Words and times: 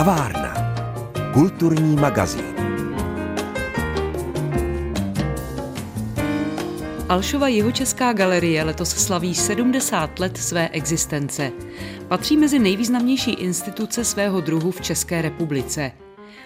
Kavárna. 0.00 0.54
Kulturní 1.32 1.96
magazín. 1.96 2.44
Alšova 7.08 7.48
Jihočeská 7.48 8.12
galerie 8.12 8.64
letos 8.64 8.88
slaví 8.88 9.34
70 9.34 10.18
let 10.18 10.36
své 10.36 10.68
existence. 10.68 11.52
Patří 12.08 12.36
mezi 12.36 12.58
nejvýznamnější 12.58 13.30
instituce 13.30 14.04
svého 14.04 14.40
druhu 14.40 14.70
v 14.70 14.80
České 14.80 15.22
republice. 15.22 15.92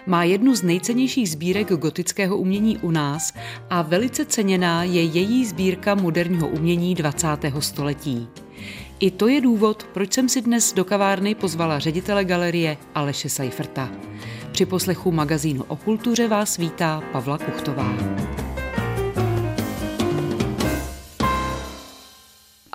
Má 0.05 0.23
jednu 0.23 0.55
z 0.55 0.63
nejcennějších 0.63 1.29
sbírek 1.29 1.73
gotického 1.73 2.37
umění 2.37 2.77
u 2.77 2.91
nás 2.91 3.33
a 3.69 3.81
velice 3.81 4.25
ceněná 4.25 4.83
je 4.83 5.03
její 5.03 5.45
sbírka 5.45 5.95
moderního 5.95 6.47
umění 6.47 6.95
20. 6.95 7.27
století. 7.59 8.27
I 8.99 9.11
to 9.11 9.27
je 9.27 9.41
důvod, 9.41 9.83
proč 9.93 10.13
jsem 10.13 10.29
si 10.29 10.41
dnes 10.41 10.73
do 10.73 10.85
kavárny 10.85 11.35
pozvala 11.35 11.79
ředitele 11.79 12.25
galerie 12.25 12.77
Aleše 12.95 13.29
Seiferta. 13.29 13.89
Při 14.51 14.65
poslechu 14.65 15.11
magazínu 15.11 15.63
o 15.67 15.75
kultuře 15.75 16.27
vás 16.27 16.57
vítá 16.57 17.03
Pavla 17.11 17.37
Kuchtová. 17.37 17.95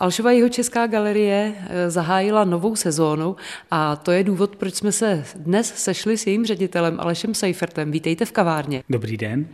Alšova 0.01 0.31
jeho 0.33 0.49
česká 0.49 0.87
galerie 0.87 1.55
eh, 1.57 1.91
zahájila 1.91 2.45
novou 2.45 2.77
sezónu 2.77 3.37
a 3.71 3.97
to 3.97 4.11
je 4.11 4.25
důvod, 4.25 4.57
proč 4.57 4.75
jsme 4.75 4.93
se 4.93 5.25
dnes 5.37 5.75
sešli 5.77 6.19
s 6.19 6.27
jejím 6.27 6.47
ředitelem 6.47 7.01
Alešem 7.01 7.35
Seifertem. 7.35 7.91
Vítejte 7.91 8.25
v 8.25 8.33
kavárně. 8.33 8.83
Dobrý 8.91 9.17
den. 9.17 9.49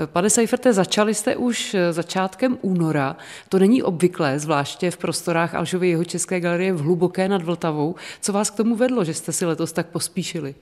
Eh, 0.00 0.06
pane 0.06 0.30
Seiferte, 0.30 0.72
začali 0.72 1.14
jste 1.14 1.36
už 1.36 1.74
eh, 1.74 1.92
začátkem 1.92 2.58
února. 2.62 3.16
To 3.48 3.58
není 3.58 3.82
obvyklé, 3.82 4.38
zvláště 4.38 4.90
v 4.90 4.96
prostorách 4.96 5.54
Alšovy 5.54 5.88
jeho 5.88 6.04
české 6.04 6.40
galerie 6.40 6.72
v 6.72 6.80
Hluboké 6.80 7.28
nad 7.28 7.42
Vltavou. 7.42 7.94
Co 8.20 8.32
vás 8.32 8.50
k 8.50 8.56
tomu 8.56 8.76
vedlo, 8.76 9.04
že 9.04 9.14
jste 9.14 9.32
si 9.32 9.46
letos 9.46 9.72
tak 9.72 9.86
pospíšili? 9.86 10.54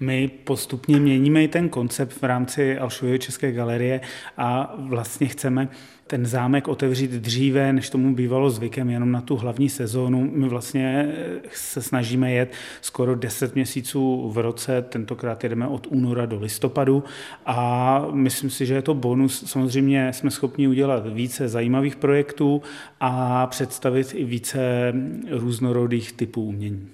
My 0.00 0.30
postupně 0.44 1.00
měníme 1.00 1.44
i 1.44 1.48
ten 1.48 1.68
koncept 1.68 2.12
v 2.12 2.22
rámci 2.22 2.78
Alšovy 2.78 3.18
české 3.18 3.52
galerie 3.52 4.00
a 4.36 4.74
vlastně 4.78 5.26
chceme 5.26 5.68
ten 6.12 6.26
zámek 6.26 6.68
otevřít 6.68 7.10
dříve, 7.10 7.72
než 7.72 7.90
tomu 7.90 8.14
bývalo 8.14 8.50
zvykem, 8.50 8.90
jenom 8.90 9.12
na 9.12 9.20
tu 9.20 9.36
hlavní 9.36 9.68
sezónu. 9.68 10.30
My 10.34 10.48
vlastně 10.48 11.12
se 11.52 11.82
snažíme 11.82 12.32
jet 12.32 12.52
skoro 12.80 13.14
10 13.14 13.54
měsíců 13.54 14.30
v 14.30 14.38
roce, 14.38 14.82
tentokrát 14.82 15.42
jedeme 15.44 15.66
od 15.66 15.86
února 15.86 16.26
do 16.26 16.40
listopadu 16.40 17.04
a 17.46 18.06
myslím 18.12 18.50
si, 18.50 18.66
že 18.66 18.74
je 18.74 18.82
to 18.82 18.94
bonus. 18.94 19.44
Samozřejmě 19.46 20.12
jsme 20.12 20.30
schopni 20.30 20.68
udělat 20.68 21.12
více 21.12 21.48
zajímavých 21.48 21.96
projektů 21.96 22.62
a 23.00 23.46
představit 23.46 24.14
i 24.14 24.24
více 24.24 24.92
různorodých 25.30 26.12
typů 26.12 26.42
umění. 26.42 26.88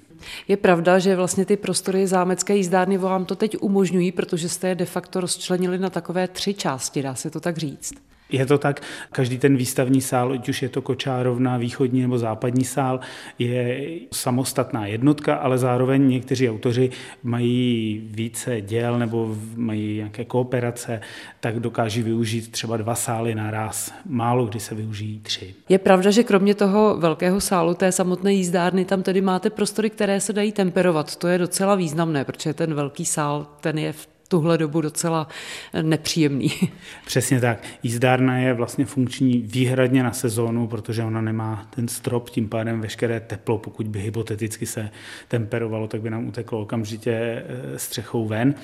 Je 0.48 0.56
pravda, 0.56 0.98
že 0.98 1.16
vlastně 1.16 1.44
ty 1.44 1.56
prostory 1.56 2.06
zámecké 2.06 2.56
jízdárny 2.56 2.98
vám 2.98 3.24
to 3.24 3.34
teď 3.34 3.56
umožňují, 3.60 4.12
protože 4.12 4.48
jste 4.48 4.68
je 4.68 4.74
de 4.74 4.84
facto 4.84 5.20
rozčlenili 5.20 5.78
na 5.78 5.90
takové 5.90 6.28
tři 6.28 6.54
části, 6.54 7.02
dá 7.02 7.14
se 7.14 7.30
to 7.30 7.40
tak 7.40 7.58
říct. 7.58 7.94
Je 8.32 8.46
to 8.46 8.58
tak, 8.58 8.82
každý 9.12 9.38
ten 9.38 9.56
výstavní 9.56 10.00
sál, 10.00 10.32
ať 10.32 10.48
už 10.48 10.62
je 10.62 10.68
to 10.68 10.82
kočárovna, 10.82 11.56
východní 11.56 12.02
nebo 12.02 12.18
západní 12.18 12.64
sál, 12.64 13.00
je 13.38 13.88
samostatná 14.12 14.86
jednotka, 14.86 15.34
ale 15.34 15.58
zároveň 15.58 16.08
někteří 16.08 16.50
autoři 16.50 16.90
mají 17.22 18.02
více 18.10 18.60
děl 18.60 18.98
nebo 18.98 19.36
mají 19.56 19.96
nějaké 19.96 20.24
kooperace, 20.24 21.00
tak 21.40 21.60
dokáží 21.60 22.02
využít 22.02 22.52
třeba 22.52 22.76
dva 22.76 22.94
sály 22.94 23.34
naraz. 23.34 23.92
Málo 24.06 24.46
kdy 24.46 24.60
se 24.60 24.74
využijí 24.74 25.20
tři. 25.20 25.54
Je 25.68 25.78
pravda, 25.78 26.10
že 26.10 26.22
kromě 26.22 26.54
toho 26.54 26.96
velkého 26.96 27.40
sálu, 27.40 27.74
té 27.74 27.92
samotné 27.92 28.32
jízdárny, 28.32 28.84
tam 28.84 29.02
tedy 29.02 29.20
máte 29.20 29.50
prostory, 29.50 29.90
které 29.90 30.20
se 30.20 30.32
dají 30.32 30.52
temperovat. 30.52 31.16
To 31.16 31.28
je 31.28 31.38
docela 31.38 31.74
významné, 31.74 32.24
protože 32.24 32.54
ten 32.54 32.74
velký 32.74 33.04
sál, 33.04 33.46
ten 33.60 33.78
je 33.78 33.92
v 33.92 34.17
tuhle 34.28 34.58
dobu 34.58 34.80
docela 34.80 35.28
nepříjemný. 35.82 36.52
Přesně 37.06 37.40
tak. 37.40 37.62
Jízdárna 37.82 38.38
je 38.38 38.54
vlastně 38.54 38.84
funkční 38.84 39.38
výhradně 39.38 40.02
na 40.02 40.12
sezónu, 40.12 40.66
protože 40.66 41.02
ona 41.02 41.20
nemá 41.20 41.68
ten 41.70 41.88
strop, 41.88 42.30
tím 42.30 42.48
pádem 42.48 42.80
veškeré 42.80 43.20
teplo, 43.20 43.58
pokud 43.58 43.88
by 43.88 44.00
hypoteticky 44.00 44.66
se 44.66 44.90
temperovalo, 45.28 45.88
tak 45.88 46.00
by 46.00 46.10
nám 46.10 46.28
uteklo 46.28 46.60
okamžitě 46.60 47.12
eh, 47.12 47.78
střechou 47.78 48.26
ven. 48.26 48.54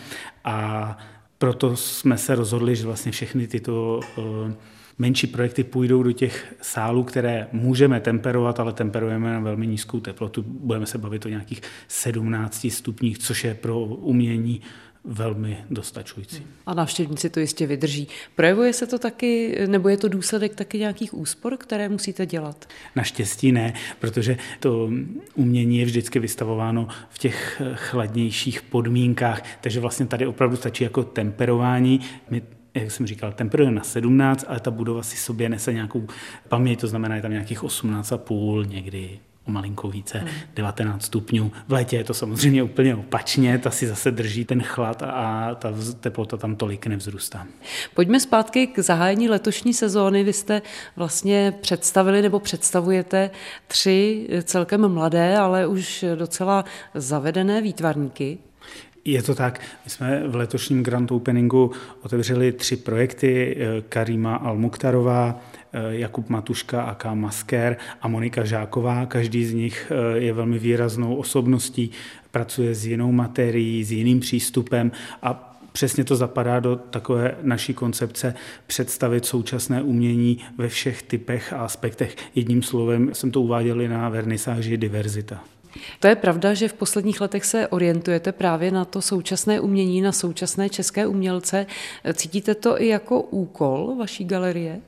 A 0.44 0.98
proto 1.38 1.76
jsme 1.76 2.18
se 2.18 2.34
rozhodli, 2.34 2.76
že 2.76 2.86
vlastně 2.86 3.12
všechny 3.12 3.46
tyto 3.46 4.00
eh, 4.18 4.54
menší 4.98 5.26
projekty 5.26 5.64
půjdou 5.64 6.02
do 6.02 6.12
těch 6.12 6.54
sálů, 6.62 7.04
které 7.04 7.46
můžeme 7.52 8.00
temperovat, 8.00 8.60
ale 8.60 8.72
temperujeme 8.72 9.32
na 9.32 9.40
velmi 9.40 9.66
nízkou 9.66 10.00
teplotu. 10.00 10.44
Budeme 10.46 10.86
se 10.86 10.98
bavit 10.98 11.26
o 11.26 11.28
nějakých 11.28 11.62
17 11.88 12.66
stupních, 12.70 13.18
což 13.18 13.44
je 13.44 13.54
pro 13.54 13.80
umění 13.80 14.60
velmi 15.04 15.64
dostačující. 15.70 16.42
A 16.66 16.74
návštěvníci 16.74 17.30
to 17.30 17.40
jistě 17.40 17.66
vydrží. 17.66 18.08
Projevuje 18.34 18.72
se 18.72 18.86
to 18.86 18.98
taky, 18.98 19.58
nebo 19.66 19.88
je 19.88 19.96
to 19.96 20.08
důsledek 20.08 20.54
taky 20.54 20.78
nějakých 20.78 21.14
úspor, 21.14 21.56
které 21.56 21.88
musíte 21.88 22.26
dělat? 22.26 22.68
Naštěstí 22.96 23.52
ne, 23.52 23.74
protože 23.98 24.36
to 24.60 24.90
umění 25.34 25.78
je 25.78 25.84
vždycky 25.84 26.18
vystavováno 26.18 26.88
v 27.10 27.18
těch 27.18 27.62
chladnějších 27.74 28.62
podmínkách, 28.62 29.42
takže 29.60 29.80
vlastně 29.80 30.06
tady 30.06 30.26
opravdu 30.26 30.56
stačí 30.56 30.84
jako 30.84 31.02
temperování. 31.02 32.00
My 32.30 32.42
jak 32.74 32.90
jsem 32.90 33.06
říkal, 33.06 33.32
temperuje 33.32 33.70
na 33.70 33.82
17, 33.82 34.44
ale 34.48 34.60
ta 34.60 34.70
budova 34.70 35.02
si 35.02 35.16
sobě 35.16 35.48
nese 35.48 35.72
nějakou 35.72 36.06
paměť, 36.48 36.80
to 36.80 36.88
znamená, 36.88 37.16
je 37.16 37.22
tam 37.22 37.30
nějakých 37.30 37.62
18,5 37.62 38.68
někdy 38.68 39.18
o 39.48 39.50
malinko 39.50 39.88
více, 39.88 40.18
hmm. 40.18 40.30
19 40.54 41.04
stupňů. 41.04 41.52
V 41.68 41.72
létě 41.72 41.96
je 41.96 42.04
to 42.04 42.14
samozřejmě 42.14 42.62
úplně 42.62 42.94
opačně, 42.94 43.58
ta 43.58 43.70
si 43.70 43.86
zase 43.86 44.10
drží 44.10 44.44
ten 44.44 44.62
chlad 44.62 45.02
a 45.02 45.54
ta 45.54 45.72
teplota 46.00 46.36
tam 46.36 46.56
tolik 46.56 46.86
nevzrůstá. 46.86 47.46
Pojďme 47.94 48.20
zpátky 48.20 48.66
k 48.66 48.78
zahájení 48.78 49.28
letošní 49.28 49.74
sezóny. 49.74 50.24
Vy 50.24 50.32
jste 50.32 50.62
vlastně 50.96 51.54
představili 51.60 52.22
nebo 52.22 52.40
představujete 52.40 53.30
tři 53.66 54.28
celkem 54.44 54.88
mladé, 54.88 55.38
ale 55.38 55.66
už 55.66 56.04
docela 56.14 56.64
zavedené 56.94 57.60
výtvarníky. 57.60 58.38
Je 59.04 59.22
to 59.22 59.34
tak. 59.34 59.60
My 59.84 59.90
jsme 59.90 60.28
v 60.28 60.36
letošním 60.36 60.82
Grand 60.82 61.12
Openingu 61.12 61.70
otevřeli 62.02 62.52
tři 62.52 62.76
projekty. 62.76 63.56
Eh, 63.58 63.82
Karima 63.88 64.36
Almuktarová, 64.36 65.40
eh, 65.72 65.78
Jakub 65.88 66.30
Matuška 66.30 66.82
a 66.82 66.94
K. 66.94 67.14
Masker 67.14 67.76
a 68.02 68.08
Monika 68.08 68.44
Žáková. 68.44 69.06
Každý 69.06 69.44
z 69.44 69.52
nich 69.52 69.92
eh, 69.92 70.18
je 70.18 70.32
velmi 70.32 70.58
výraznou 70.58 71.16
osobností, 71.16 71.90
pracuje 72.30 72.74
s 72.74 72.86
jinou 72.86 73.12
materií, 73.12 73.84
s 73.84 73.92
jiným 73.92 74.20
přístupem 74.20 74.92
a 75.22 75.50
Přesně 75.72 76.04
to 76.04 76.16
zapadá 76.16 76.60
do 76.60 76.76
takové 76.76 77.34
naší 77.42 77.74
koncepce 77.74 78.34
představit 78.66 79.26
současné 79.26 79.82
umění 79.82 80.38
ve 80.58 80.68
všech 80.68 81.02
typech 81.02 81.52
a 81.52 81.56
aspektech. 81.56 82.16
Jedním 82.34 82.62
slovem 82.62 83.10
jsem 83.12 83.30
to 83.30 83.40
uváděl 83.40 83.80
i 83.80 83.88
na 83.88 84.08
vernisáži 84.08 84.76
diverzita. 84.76 85.44
To 86.00 86.06
je 86.06 86.16
pravda, 86.16 86.54
že 86.54 86.68
v 86.68 86.74
posledních 86.74 87.20
letech 87.20 87.44
se 87.44 87.68
orientujete 87.68 88.32
právě 88.32 88.70
na 88.70 88.84
to 88.84 89.02
současné 89.02 89.60
umění, 89.60 90.00
na 90.00 90.12
současné 90.12 90.68
české 90.68 91.06
umělce. 91.06 91.66
Cítíte 92.14 92.54
to 92.54 92.82
i 92.82 92.86
jako 92.86 93.20
úkol 93.20 93.96
vaší 93.98 94.24
galerie? 94.24 94.80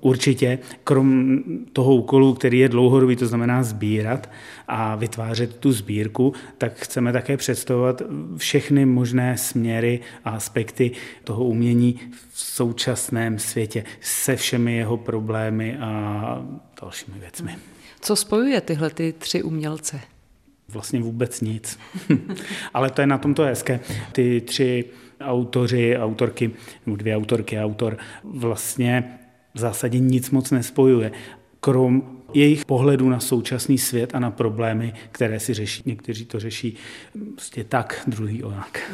Určitě, 0.00 0.58
krom 0.84 1.38
toho 1.72 1.94
úkolu, 1.94 2.34
který 2.34 2.58
je 2.58 2.68
dlouhodobý, 2.68 3.16
to 3.16 3.26
znamená 3.26 3.62
sbírat 3.62 4.30
a 4.68 4.96
vytvářet 4.96 5.56
tu 5.56 5.72
sbírku, 5.72 6.32
tak 6.58 6.72
chceme 6.74 7.12
také 7.12 7.36
představovat 7.36 8.02
všechny 8.36 8.86
možné 8.86 9.38
směry 9.38 10.00
a 10.24 10.30
aspekty 10.30 10.90
toho 11.24 11.44
umění 11.44 12.00
v 12.32 12.40
současném 12.40 13.38
světě 13.38 13.84
se 14.00 14.36
všemi 14.36 14.76
jeho 14.76 14.96
problémy 14.96 15.76
a 15.78 16.46
dalšími 16.82 17.18
věcmi. 17.18 17.56
Co 18.00 18.16
spojuje 18.16 18.60
tyhle 18.60 18.90
ty 18.90 19.14
tři 19.18 19.42
umělce? 19.42 20.00
Vlastně 20.68 21.00
vůbec 21.00 21.40
nic. 21.40 21.78
Ale 22.74 22.90
to 22.90 23.00
je 23.00 23.06
na 23.06 23.18
tom 23.18 23.34
to 23.34 23.42
hezké. 23.42 23.80
Ty 24.12 24.40
tři 24.40 24.84
autoři, 25.20 25.96
autorky, 25.98 26.50
nebo 26.86 26.96
dvě 26.96 27.16
autorky 27.16 27.58
autor 27.58 27.98
vlastně 28.24 29.18
v 29.54 29.58
zásadě 29.58 29.98
nic 29.98 30.30
moc 30.30 30.50
nespojuje, 30.50 31.12
krom 31.60 32.20
jejich 32.34 32.64
pohledu 32.64 33.08
na 33.08 33.20
současný 33.20 33.78
svět 33.78 34.14
a 34.14 34.18
na 34.18 34.30
problémy, 34.30 34.92
které 35.12 35.40
si 35.40 35.54
řeší. 35.54 35.82
Někteří 35.86 36.24
to 36.24 36.40
řeší 36.40 36.76
prostě 37.32 37.64
tak, 37.64 38.02
druhý 38.06 38.42
onak. 38.42 38.92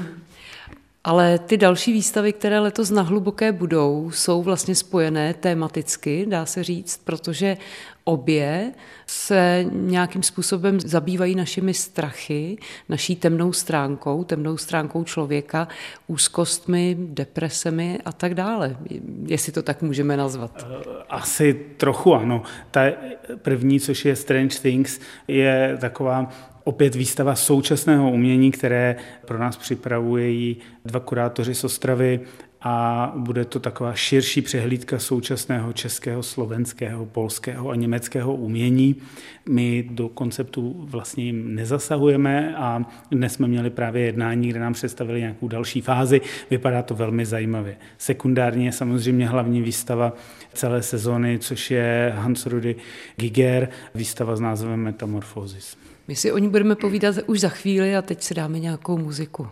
Ale 1.05 1.39
ty 1.39 1.57
další 1.57 1.93
výstavy, 1.93 2.33
které 2.33 2.59
letos 2.59 2.91
na 2.91 3.03
hluboké 3.03 3.53
budou, 3.53 4.11
jsou 4.11 4.43
vlastně 4.43 4.75
spojené 4.75 5.35
tematicky, 5.35 6.27
dá 6.29 6.47
se 6.47 6.63
říct, 6.65 7.01
protože 7.05 7.57
obě 8.05 8.73
se 9.07 9.65
nějakým 9.73 10.23
způsobem 10.23 10.81
zabývají 10.81 11.35
našimi 11.35 11.75
strachy, 11.75 12.57
naší 12.89 13.17
temnou 13.17 13.53
stránkou, 13.53 14.25
temnou 14.25 14.57
stránkou 14.57 15.05
člověka, 15.05 15.69
úzkostmi, 16.07 16.97
depresemi 16.99 17.99
a 18.05 18.13
tak 18.13 18.35
dále. 18.35 18.77
Jestli 19.27 19.53
to 19.53 19.63
tak 19.63 19.83
můžeme 19.83 20.17
nazvat. 20.17 20.67
Eh, 20.71 20.85
asi 21.09 21.55
trochu 21.77 22.15
ano. 22.15 22.43
Ta 22.71 22.81
první, 23.37 23.81
což 23.81 24.05
je 24.05 24.17
Strange 24.17 24.59
Things, 24.59 25.01
je 25.29 25.79
taková 25.81 26.31
opět 26.65 26.95
výstava 26.95 27.35
současného 27.35 28.11
umění, 28.11 28.51
které 28.51 28.97
pro 29.27 29.39
nás 29.39 29.57
připravují 29.57 30.57
dva 30.85 31.01
kurátoři 31.01 31.55
z 31.55 31.65
Ostravy 31.65 32.21
a 32.65 33.13
bude 33.17 33.45
to 33.45 33.61
taková 33.61 33.95
širší 33.95 34.43
přehlídka 34.43 34.99
současného 34.99 35.73
českého, 35.73 36.23
slovenského, 36.23 37.07
polského 37.07 37.71
a 37.71 37.75
německého 37.75 38.35
umění. 38.35 38.97
My 39.49 39.89
do 39.91 40.09
konceptu 40.09 40.75
vlastně 40.79 41.25
jim 41.25 41.55
nezasahujeme 41.55 42.57
a 42.57 42.85
dnes 43.11 43.33
jsme 43.33 43.49
měli 43.49 43.71
právě 43.71 44.05
jednání, 44.05 44.49
kde 44.49 44.61
nám 44.61 44.73
představili 44.73 45.21
nějakou 45.21 45.49
další 45.49 45.81
fázi. 45.81 46.21
Vypadá 46.51 46.83
to 46.83 46.95
velmi 46.95 47.27
zajímavě. 47.27 47.77
Sekundárně 47.99 48.67
je 48.67 48.73
samozřejmě 48.73 49.29
hlavní 49.29 49.63
výstava 49.63 50.13
celé 50.55 50.83
sezóny, 50.83 51.39
což 51.39 51.71
je 51.71 52.13
Hans 52.17 52.47
Rudy 52.47 52.77
Giger, 53.17 53.69
výstava 53.95 54.37
s 54.37 54.41
názvem 54.41 54.81
Metamorphosis. 54.81 55.77
My 56.09 56.17
si 56.17 56.33
o 56.33 56.39
ní 56.39 56.49
budeme 56.49 56.75
povídat 56.75 57.17
už 57.27 57.41
za 57.41 57.49
chvíli 57.49 57.97
a 57.97 58.03
teď 58.03 58.23
si 58.23 58.35
dáme 58.35 58.59
nějakou 58.59 58.99
muziku. 58.99 59.49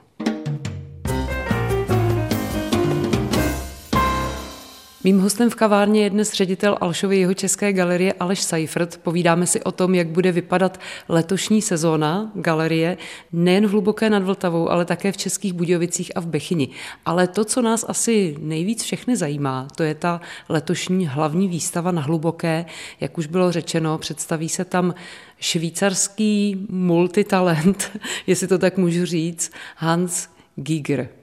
Mým 5.05 5.21
hostem 5.21 5.51
v 5.51 5.55
kavárně 5.55 6.03
je 6.03 6.11
dnes 6.11 6.33
ředitel 6.33 6.79
Alšovy 6.81 7.19
jeho 7.19 7.35
české 7.35 7.73
galerie 7.73 8.13
Aleš 8.13 8.43
Seifert. 8.43 8.97
Povídáme 8.97 9.47
si 9.47 9.63
o 9.63 9.73
tom, 9.73 9.95
jak 9.95 10.09
bude 10.09 10.33
vypadat 10.33 10.81
letošní 11.09 11.63
sezóna 11.63 12.33
galerie, 12.35 12.97
nejen 13.33 13.67
v 13.67 13.71
Hluboké 13.71 14.11
nad 14.11 14.23
Vltavou, 14.23 14.71
ale 14.71 14.85
také 14.85 15.13
v 15.13 15.17
Českých 15.17 15.53
Budějovicích 15.53 16.17
a 16.17 16.21
v 16.21 16.27
Bechyni. 16.27 16.69
Ale 17.05 17.29
to, 17.29 17.45
co 17.45 17.63
nás 17.63 17.85
asi 17.89 18.37
nejvíc 18.41 18.83
všechny 18.83 19.17
zajímá, 19.17 19.69
to 19.77 19.83
je 19.83 19.95
ta 19.95 20.21
letošní 20.49 21.07
hlavní 21.07 21.49
výstava 21.49 21.91
na 21.91 22.03
Hluboké. 22.03 22.65
Jak 23.01 23.19
už 23.19 23.27
bylo 23.27 23.53
řečeno, 23.53 23.99
představí 23.99 24.49
se 24.49 24.65
tam 24.65 24.95
švýcarský 25.39 26.67
multitalent, 26.69 27.91
jestli 28.27 28.47
to 28.47 28.59
tak 28.59 28.77
můžu 28.77 29.05
říct, 29.07 29.53
Hans 29.77 30.29
Giger. 30.57 31.20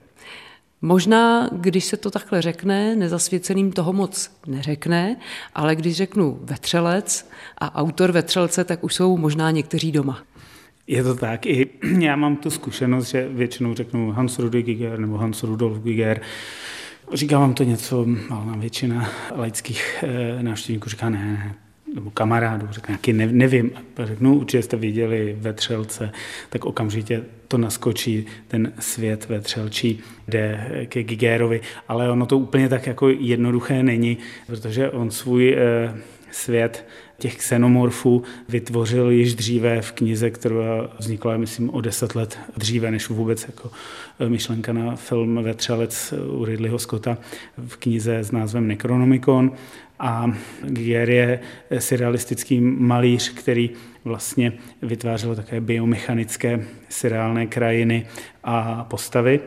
Možná, 0.82 1.50
když 1.52 1.86
se 1.86 1.98
to 1.98 2.12
takhle 2.12 2.42
řekne, 2.42 2.96
nezasvěceným 2.96 3.72
toho 3.72 3.94
moc 3.94 4.32
neřekne, 4.48 5.16
ale 5.56 5.76
když 5.76 5.96
řeknu 5.96 6.40
vetřelec 6.42 7.30
a 7.58 7.76
autor 7.76 8.12
vetřelce, 8.12 8.64
tak 8.64 8.84
už 8.84 8.94
jsou 8.94 9.18
možná 9.18 9.52
někteří 9.52 9.92
doma. 9.92 10.24
Je 10.88 11.04
to 11.04 11.16
tak. 11.16 11.46
I 11.46 11.70
já 12.00 12.16
mám 12.16 12.36
tu 12.36 12.50
zkušenost, 12.50 13.10
že 13.10 13.30
většinou 13.30 13.74
řeknu 13.74 14.12
Hans 14.12 14.40
Rudi 14.40 14.62
Giger 14.62 15.00
nebo 15.00 15.18
Hans 15.18 15.44
Rudolf 15.44 15.80
Giger. 15.84 16.22
Říká 17.14 17.40
vám 17.40 17.54
to 17.54 17.64
něco, 17.64 18.06
malá 18.30 18.56
většina 18.58 19.10
laických 19.36 20.04
eh, 20.04 20.44
návštěvníků 20.44 20.90
říká 20.90 21.10
ne, 21.10 21.26
ne, 21.26 21.56
nebo 21.98 22.12
kamarádů, 22.12 22.68
řekne 22.72 22.92
nějaký, 22.92 23.14
ne, 23.14 23.28
nevím, 23.32 23.72
řeknu, 24.04 24.38
určitě 24.38 24.64
jste 24.64 24.78
viděli 24.78 25.38
ve 25.40 25.54
Třelce, 25.54 26.12
tak 26.50 26.66
okamžitě 26.66 27.24
to 27.48 27.58
naskočí 27.58 28.26
ten 28.48 28.74
svět 28.80 29.30
ve 29.30 29.40
Třelčí, 29.40 30.00
jde 30.28 30.68
ke 30.90 31.04
Gigérovi, 31.04 31.62
ale 31.88 32.12
ono 32.12 32.26
to 32.26 32.38
úplně 32.38 32.70
tak 32.70 32.88
jako 32.88 33.10
jednoduché 33.10 33.84
není, 33.84 34.18
protože 34.48 34.90
on 34.90 35.12
svůj 35.12 35.58
eh, 35.58 35.94
svět 36.32 36.86
těch 37.20 37.38
xenomorfů 37.38 38.24
vytvořil 38.50 39.10
již 39.10 39.36
dříve 39.36 39.82
v 39.82 39.92
knize, 39.92 40.30
která 40.30 40.90
vznikla, 41.00 41.38
myslím, 41.38 41.70
o 41.70 41.82
deset 41.82 42.16
let 42.16 42.40
dříve, 42.58 42.92
než 42.92 43.10
vůbec 43.10 43.46
jako 43.48 43.72
eh, 44.20 44.30
myšlenka 44.30 44.74
na 44.74 44.96
film 44.96 45.44
Vetřelec 45.44 46.14
u 46.28 46.46
Ridleyho 46.46 46.80
Scotta 46.80 47.18
v 47.58 47.78
knize 47.78 48.18
s 48.18 48.32
názvem 48.32 48.68
Necronomicon. 48.68 49.52
A 50.00 50.32
Giger 50.66 51.10
je 51.10 51.40
surrealistický 51.80 52.62
malíř, 52.62 53.34
který 53.34 53.70
vlastně 54.06 54.54
vytvářel 54.82 55.36
také 55.36 55.62
biomechanické 55.62 56.66
surreálné 56.90 57.48
krajiny 57.48 58.06
a 58.44 58.84
postavy. 58.84 59.40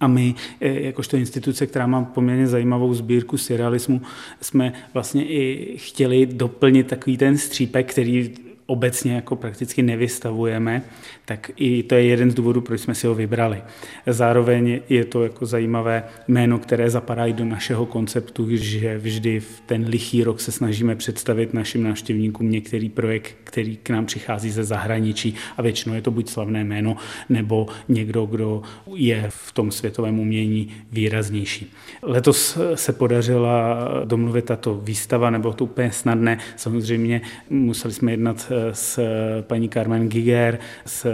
A 0.00 0.06
my, 0.06 0.34
eh, 0.60 0.80
jakožto 0.80 1.16
instituce, 1.16 1.66
která 1.66 1.86
má 1.86 2.04
poměrně 2.04 2.46
zajímavou 2.46 2.94
sbírku 2.94 3.38
surrealismu, 3.38 4.02
jsme 4.40 4.72
vlastně 4.94 5.24
i 5.24 5.74
chtěli 5.78 6.26
doplnit 6.26 6.86
takový 6.86 7.16
ten 7.16 7.38
střípek, 7.38 7.90
který 7.90 8.34
obecně 8.70 9.14
jako 9.14 9.36
prakticky 9.36 9.82
nevystavujeme, 9.82 10.82
tak 11.24 11.50
i 11.56 11.82
to 11.82 11.94
je 11.94 12.04
jeden 12.04 12.30
z 12.30 12.34
důvodů, 12.34 12.60
proč 12.60 12.80
jsme 12.80 12.94
si 12.94 13.06
ho 13.06 13.14
vybrali. 13.14 13.62
Zároveň 14.06 14.80
je 14.88 15.04
to 15.04 15.22
jako 15.22 15.46
zajímavé 15.46 16.04
jméno, 16.28 16.58
které 16.58 16.90
zapadá 16.90 17.26
i 17.26 17.32
do 17.32 17.44
našeho 17.44 17.86
konceptu, 17.86 18.46
že 18.50 18.98
vždy 18.98 19.40
v 19.40 19.60
ten 19.66 19.86
lichý 19.88 20.24
rok 20.24 20.40
se 20.40 20.52
snažíme 20.52 20.96
představit 20.96 21.54
našim 21.54 21.82
návštěvníkům 21.82 22.50
některý 22.50 22.88
projekt, 22.88 23.36
který 23.44 23.76
k 23.76 23.90
nám 23.90 24.06
přichází 24.06 24.50
ze 24.50 24.64
zahraničí 24.64 25.34
a 25.56 25.62
většinou 25.62 25.94
je 25.94 26.02
to 26.02 26.10
buď 26.10 26.28
slavné 26.28 26.64
jméno, 26.64 26.96
nebo 27.28 27.66
někdo, 27.88 28.26
kdo 28.26 28.62
je 28.94 29.26
v 29.28 29.52
tom 29.52 29.70
světovém 29.70 30.18
umění 30.20 30.68
výraznější. 30.92 31.72
Letos 32.02 32.58
se 32.74 32.92
podařila 32.92 33.88
domluvit 34.04 34.44
tato 34.44 34.74
výstava, 34.74 35.30
nebo 35.30 35.52
to 35.52 35.64
úplně 35.64 35.92
snadné. 35.92 36.38
Samozřejmě 36.56 37.20
museli 37.50 37.94
jsme 37.94 38.12
jednat 38.12 38.52
s 38.72 39.00
paní 39.40 39.68
Carmen 39.68 40.08
Giger, 40.08 40.58
s 40.86 41.06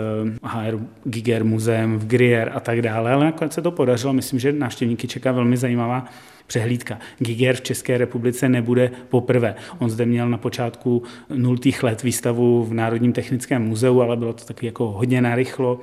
HR 0.42 0.78
Giger 1.04 1.44
muzeem 1.44 1.98
v 1.98 2.06
Grier 2.06 2.52
a 2.54 2.60
tak 2.60 2.82
dále, 2.82 3.12
ale 3.12 3.24
nakonec 3.24 3.52
se 3.52 3.62
to 3.62 3.70
podařilo. 3.70 4.12
Myslím, 4.12 4.40
že 4.40 4.52
návštěvníky 4.52 5.08
čeká 5.08 5.32
velmi 5.32 5.56
zajímavá 5.56 6.04
přehlídka. 6.46 6.98
Giger 7.18 7.56
v 7.56 7.60
České 7.60 7.98
republice 7.98 8.48
nebude 8.48 8.90
poprvé. 9.08 9.54
On 9.78 9.90
zde 9.90 10.06
měl 10.06 10.28
na 10.28 10.38
počátku 10.38 11.02
nultých 11.34 11.82
let 11.82 12.02
výstavu 12.02 12.64
v 12.64 12.74
Národním 12.74 13.12
technickém 13.12 13.62
muzeu, 13.62 14.00
ale 14.00 14.16
bylo 14.16 14.32
to 14.32 14.44
taky 14.44 14.66
jako 14.66 14.90
hodně 14.90 15.20
narychlo. 15.20 15.80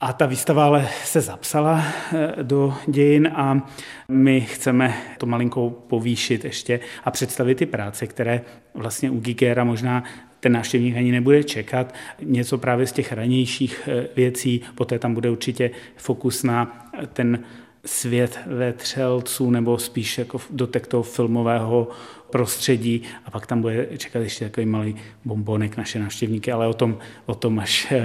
A 0.00 0.12
ta 0.12 0.26
výstava 0.26 0.64
ale 0.64 0.88
se 1.04 1.20
zapsala 1.20 1.84
eh, 2.12 2.42
do 2.42 2.74
dějin 2.86 3.30
a 3.34 3.68
my 4.08 4.40
chceme 4.40 4.94
to 5.18 5.26
malinko 5.26 5.70
povýšit 5.70 6.44
ještě 6.44 6.80
a 7.04 7.10
představit 7.10 7.54
ty 7.54 7.66
práce, 7.66 8.06
které 8.06 8.40
vlastně 8.74 9.10
u 9.10 9.20
Gigera 9.20 9.64
možná 9.64 10.04
ten 10.40 10.52
návštěvník 10.52 10.96
ani 10.96 11.12
nebude 11.12 11.44
čekat. 11.44 11.94
Něco 12.22 12.58
právě 12.58 12.86
z 12.86 12.92
těch 12.92 13.12
ranějších 13.12 13.88
eh, 13.88 14.08
věcí, 14.16 14.60
poté 14.74 14.98
tam 14.98 15.14
bude 15.14 15.30
určitě 15.30 15.70
fokus 15.96 16.42
na 16.42 16.88
ten 17.12 17.44
svět 17.84 18.38
vetřelců 18.46 19.50
nebo 19.50 19.78
spíš 19.78 20.18
jako 20.18 20.40
dotek 20.50 20.86
toho 20.86 21.02
filmového 21.02 21.88
prostředí 22.30 23.02
a 23.24 23.30
pak 23.30 23.46
tam 23.46 23.60
bude 23.60 23.88
čekat 23.96 24.18
ještě 24.18 24.44
takový 24.44 24.66
malý 24.66 24.96
bombonek 25.24 25.76
naše 25.76 25.98
návštěvníky, 25.98 26.52
ale 26.52 26.66
o 26.66 26.74
tom, 26.74 26.98
o 27.26 27.34
tom 27.34 27.58
až 27.58 27.86
eh, 27.90 28.04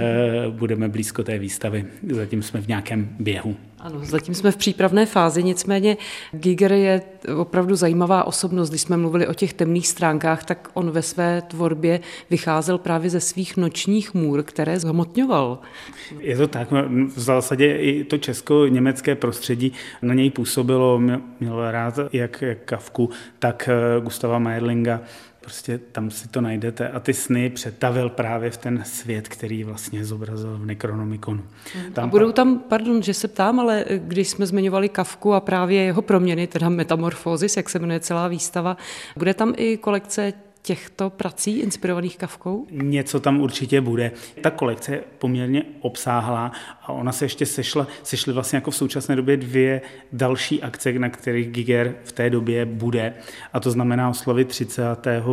budeme 0.50 0.88
blízko 0.88 1.22
té 1.22 1.38
výstavy. 1.38 1.84
Zatím 2.10 2.42
jsme 2.42 2.60
v 2.60 2.68
nějakém 2.68 3.16
běhu. 3.20 3.56
Ano, 3.84 4.00
zatím 4.02 4.34
jsme 4.34 4.50
v 4.50 4.56
přípravné 4.56 5.06
fázi, 5.06 5.42
nicméně 5.42 5.96
Giger 6.32 6.72
je 6.72 7.02
opravdu 7.36 7.76
zajímavá 7.76 8.24
osobnost. 8.24 8.68
Když 8.68 8.80
jsme 8.80 8.96
mluvili 8.96 9.26
o 9.26 9.34
těch 9.34 9.52
temných 9.52 9.88
stránkách, 9.88 10.44
tak 10.44 10.70
on 10.74 10.90
ve 10.90 11.02
své 11.02 11.42
tvorbě 11.42 12.00
vycházel 12.30 12.78
právě 12.78 13.10
ze 13.10 13.20
svých 13.20 13.56
nočních 13.56 14.14
můr, 14.14 14.42
které 14.42 14.80
zhmotňoval. 14.80 15.58
Je 16.18 16.36
to 16.36 16.48
tak, 16.48 16.70
no, 16.70 16.82
v 17.16 17.20
zásadě 17.20 17.76
i 17.76 18.04
to 18.04 18.18
česko-německé 18.18 19.14
prostředí 19.14 19.72
na 20.02 20.14
něj 20.14 20.30
působilo, 20.30 20.98
měl 21.40 21.70
rád 21.70 21.98
jak 22.12 22.44
Kavku, 22.64 23.10
tak 23.38 23.68
eh, 23.68 24.00
Gustava 24.14 24.38
Meierlinga, 24.38 25.00
prostě 25.40 25.78
tam 25.78 26.10
si 26.10 26.28
to 26.28 26.40
najdete 26.40 26.88
a 26.88 27.00
ty 27.00 27.14
sny 27.14 27.50
přetavil 27.50 28.08
právě 28.10 28.50
v 28.50 28.56
ten 28.56 28.82
svět, 28.84 29.28
který 29.28 29.64
vlastně 29.64 30.04
zobrazil 30.04 30.58
v 30.58 30.66
Necronomiconu. 30.66 31.42
Tam 31.92 32.04
a 32.04 32.06
budou 32.06 32.32
tam, 32.32 32.58
pardon, 32.58 33.02
že 33.02 33.14
se 33.14 33.28
ptám, 33.28 33.60
ale 33.60 33.84
když 33.96 34.28
jsme 34.28 34.46
zmiňovali 34.46 34.88
Kavku 34.88 35.34
a 35.34 35.40
právě 35.40 35.82
jeho 35.82 36.02
proměny, 36.02 36.46
teda 36.46 36.68
metamorfózis, 36.68 37.56
jak 37.56 37.70
se 37.70 37.78
jmenuje 37.78 38.00
celá 38.00 38.28
výstava, 38.28 38.76
bude 39.16 39.34
tam 39.34 39.54
i 39.56 39.76
kolekce 39.76 40.32
těchto 40.64 41.10
prací 41.10 41.58
inspirovaných 41.58 42.18
kavkou? 42.18 42.66
Něco 42.70 43.20
tam 43.20 43.40
určitě 43.40 43.80
bude. 43.80 44.12
Ta 44.40 44.50
kolekce 44.50 44.92
je 44.92 45.04
poměrně 45.18 45.62
obsáhlá 45.80 46.52
a 46.82 46.92
ona 46.92 47.12
se 47.12 47.24
ještě 47.24 47.46
sešla, 47.46 47.86
sešly 48.02 48.32
vlastně 48.32 48.56
jako 48.56 48.70
v 48.70 48.76
současné 48.76 49.16
době 49.16 49.36
dvě 49.36 49.82
další 50.12 50.62
akce, 50.62 50.92
na 50.92 51.08
kterých 51.08 51.48
Giger 51.48 51.94
v 52.04 52.12
té 52.12 52.30
době 52.30 52.64
bude. 52.64 53.14
A 53.52 53.60
to 53.60 53.70
znamená 53.70 54.08
oslavit 54.10 54.48
30. 54.48 54.82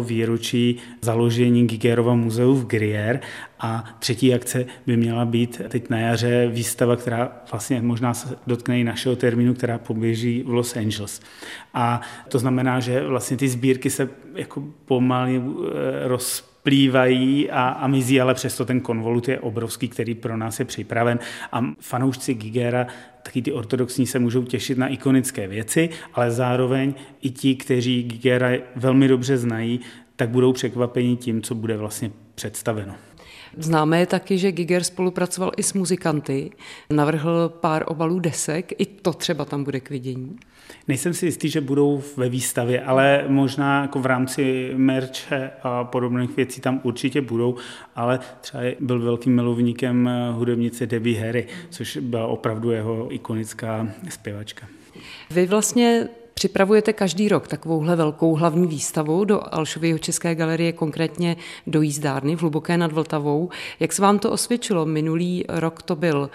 výročí 0.05 0.77
založení 1.01 1.67
Gigerova 1.67 2.15
muzeu 2.15 2.53
v 2.53 2.65
Grier 2.65 3.19
a 3.61 3.83
třetí 3.99 4.33
akce 4.33 4.65
by 4.87 4.97
měla 4.97 5.25
být 5.25 5.61
teď 5.67 5.89
na 5.89 5.99
jaře 5.99 6.47
výstava, 6.47 6.95
která 6.95 7.31
vlastně 7.51 7.81
možná 7.81 8.13
se 8.13 8.35
dotkne 8.47 8.79
i 8.79 8.83
našeho 8.83 9.15
termínu, 9.15 9.53
která 9.53 9.77
poběží 9.77 10.43
v 10.43 10.49
Los 10.49 10.75
Angeles. 10.75 11.21
A 11.73 12.01
to 12.27 12.39
znamená, 12.39 12.79
že 12.79 13.07
vlastně 13.07 13.37
ty 13.37 13.49
sbírky 13.49 13.89
se 13.89 14.09
jako 14.35 14.63
pomalu 14.85 15.65
eh, 15.67 16.07
rozplývají 16.07 17.51
a, 17.51 17.67
a 17.67 17.87
mizí, 17.87 18.21
ale 18.21 18.33
přesto 18.33 18.65
ten 18.65 18.81
konvolut 18.81 19.27
je 19.27 19.39
obrovský, 19.39 19.87
který 19.87 20.15
pro 20.15 20.37
nás 20.37 20.59
je 20.59 20.65
připraven. 20.65 21.19
A 21.51 21.65
fanoušci 21.79 22.33
Gigera, 22.33 22.87
taky 23.23 23.41
ty 23.41 23.51
ortodoxní, 23.51 24.07
se 24.07 24.19
můžou 24.19 24.43
těšit 24.43 24.77
na 24.77 24.87
ikonické 24.87 25.47
věci, 25.47 25.89
ale 26.13 26.31
zároveň 26.31 26.93
i 27.21 27.29
ti, 27.29 27.55
kteří 27.55 28.03
Gigera 28.03 28.49
velmi 28.75 29.07
dobře 29.07 29.37
znají, 29.37 29.79
tak 30.15 30.29
budou 30.29 30.53
překvapeni 30.53 31.15
tím, 31.15 31.41
co 31.41 31.55
bude 31.55 31.77
vlastně 31.77 32.11
představeno. 32.35 32.95
Známe 33.57 33.99
je 33.99 34.05
taky, 34.05 34.37
že 34.37 34.51
Giger 34.51 34.83
spolupracoval 34.83 35.51
i 35.57 35.63
s 35.63 35.73
muzikanty, 35.73 36.51
navrhl 36.89 37.49
pár 37.49 37.83
obalů 37.87 38.19
desek, 38.19 38.71
i 38.77 38.85
to 38.85 39.13
třeba 39.13 39.45
tam 39.45 39.63
bude 39.63 39.79
k 39.79 39.89
vidění. 39.89 40.35
Nejsem 40.87 41.13
si 41.13 41.25
jistý, 41.25 41.49
že 41.49 41.61
budou 41.61 42.03
ve 42.17 42.29
výstavě, 42.29 42.81
ale 42.81 43.25
možná 43.27 43.81
jako 43.81 43.99
v 43.99 44.05
rámci 44.05 44.71
merče 44.75 45.51
a 45.63 45.83
podobných 45.83 46.35
věcí 46.35 46.61
tam 46.61 46.79
určitě 46.83 47.21
budou, 47.21 47.55
ale 47.95 48.19
třeba 48.41 48.63
byl 48.79 49.01
velkým 49.01 49.35
milovníkem 49.35 50.09
hudebnice 50.31 50.85
Debbie 50.85 51.25
Harry, 51.25 51.47
což 51.69 51.97
byla 51.97 52.27
opravdu 52.27 52.71
jeho 52.71 53.13
ikonická 53.13 53.87
zpěvačka. 54.09 54.67
Vy 55.31 55.45
vlastně 55.45 56.07
Připravujete 56.41 56.93
každý 56.93 57.29
rok 57.29 57.47
takovouhle 57.47 57.95
velkou 57.95 58.35
hlavní 58.35 58.67
výstavu 58.67 59.25
do 59.25 59.53
Alšového 59.53 59.97
České 59.97 60.35
galerie, 60.35 60.73
konkrétně 60.73 61.37
do 61.67 61.81
jízdárny 61.81 62.35
v 62.35 62.41
Hluboké 62.41 62.77
nad 62.77 62.91
Vltavou. 62.91 63.49
Jak 63.79 63.93
se 63.93 64.01
vám 64.01 64.19
to 64.19 64.31
osvědčilo? 64.31 64.85
Minulý 64.85 65.45
rok 65.47 65.81
to 65.81 65.95
byl 65.95 66.29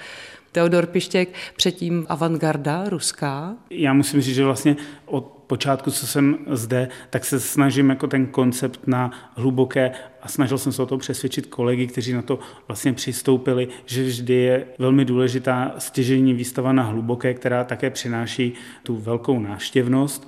Teodor 0.52 0.86
Pištěk, 0.86 1.28
předtím 1.56 2.06
avantgarda 2.08 2.88
ruská. 2.88 3.54
Já 3.70 3.92
musím 3.92 4.20
říct, 4.20 4.34
že 4.34 4.44
vlastně 4.44 4.76
od 5.06 5.35
počátku, 5.46 5.90
co 5.90 6.06
jsem 6.06 6.38
zde, 6.50 6.88
tak 7.10 7.24
se 7.24 7.40
snažím 7.40 7.90
jako 7.90 8.06
ten 8.06 8.26
koncept 8.26 8.80
na 8.86 9.10
hluboké 9.34 9.90
a 10.22 10.28
snažil 10.28 10.58
jsem 10.58 10.72
se 10.72 10.82
o 10.82 10.86
to 10.86 10.98
přesvědčit 10.98 11.46
kolegy, 11.46 11.86
kteří 11.86 12.12
na 12.12 12.22
to 12.22 12.38
vlastně 12.68 12.92
přistoupili, 12.92 13.68
že 13.86 14.04
vždy 14.04 14.34
je 14.34 14.66
velmi 14.78 15.04
důležitá 15.04 15.74
stěžení 15.78 16.34
výstava 16.34 16.72
na 16.72 16.82
hluboké, 16.82 17.34
která 17.34 17.64
také 17.64 17.90
přináší 17.90 18.52
tu 18.82 18.96
velkou 18.96 19.40
návštěvnost 19.40 20.26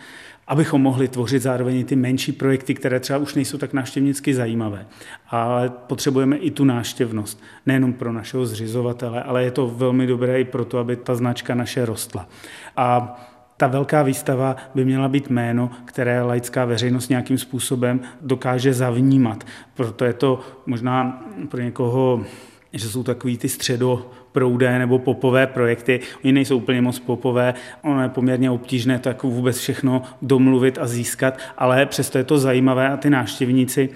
abychom 0.49 0.83
mohli 0.83 1.09
tvořit 1.09 1.43
zároveň 1.43 1.85
ty 1.85 1.97
menší 1.97 2.33
projekty, 2.33 2.75
které 2.75 3.01
třeba 3.01 3.19
už 3.19 3.35
nejsou 3.35 3.59
tak 3.59 3.73
návštěvnicky 3.73 4.35
zajímavé. 4.35 4.87
Ale 5.31 5.69
potřebujeme 5.69 6.37
i 6.37 6.51
tu 6.51 6.65
návštěvnost, 6.65 7.43
nejenom 7.67 7.93
pro 7.93 8.13
našeho 8.13 8.47
zřizovatele, 8.47 9.23
ale 9.23 9.45
je 9.45 9.51
to 9.51 9.69
velmi 9.69 10.07
dobré 10.07 10.41
i 10.41 10.45
pro 10.45 10.65
to, 10.65 10.79
aby 10.79 10.97
ta 10.97 11.15
značka 11.15 11.55
naše 11.55 11.87
rostla. 11.87 12.29
A 12.77 13.21
ta 13.59 13.67
velká 13.67 14.03
výstava 14.03 14.57
by 14.75 14.85
měla 14.85 15.09
být 15.09 15.31
jméno, 15.31 15.71
které 15.85 16.23
laická 16.23 16.65
veřejnost 16.65 17.09
nějakým 17.09 17.39
způsobem 17.39 18.01
dokáže 18.21 18.75
zavnímat. 18.75 19.45
Proto 19.75 20.05
je 20.05 20.13
to 20.13 20.41
možná 20.67 21.25
pro 21.49 21.61
někoho 21.61 22.25
že 22.73 22.89
jsou 22.89 23.03
takový 23.03 23.39
ty 23.39 23.49
středoproudé 23.49 24.79
nebo 24.79 24.99
popové 24.99 25.47
projekty. 25.47 26.01
Oni 26.25 26.33
nejsou 26.33 26.57
úplně 26.57 26.83
moc 26.83 26.99
popové, 26.99 27.55
ono 27.83 28.03
je 28.03 28.09
poměrně 28.09 28.51
obtížné 28.51 28.99
to 28.99 29.09
jako 29.09 29.31
vůbec 29.31 29.59
všechno 29.59 30.03
domluvit 30.23 30.79
a 30.79 30.87
získat, 30.87 31.39
ale 31.59 31.87
přesto 31.87 32.19
je 32.19 32.25
to 32.25 32.39
zajímavé 32.39 32.89
a 32.89 32.97
ty 32.97 33.11
návštěvníci, 33.11 33.89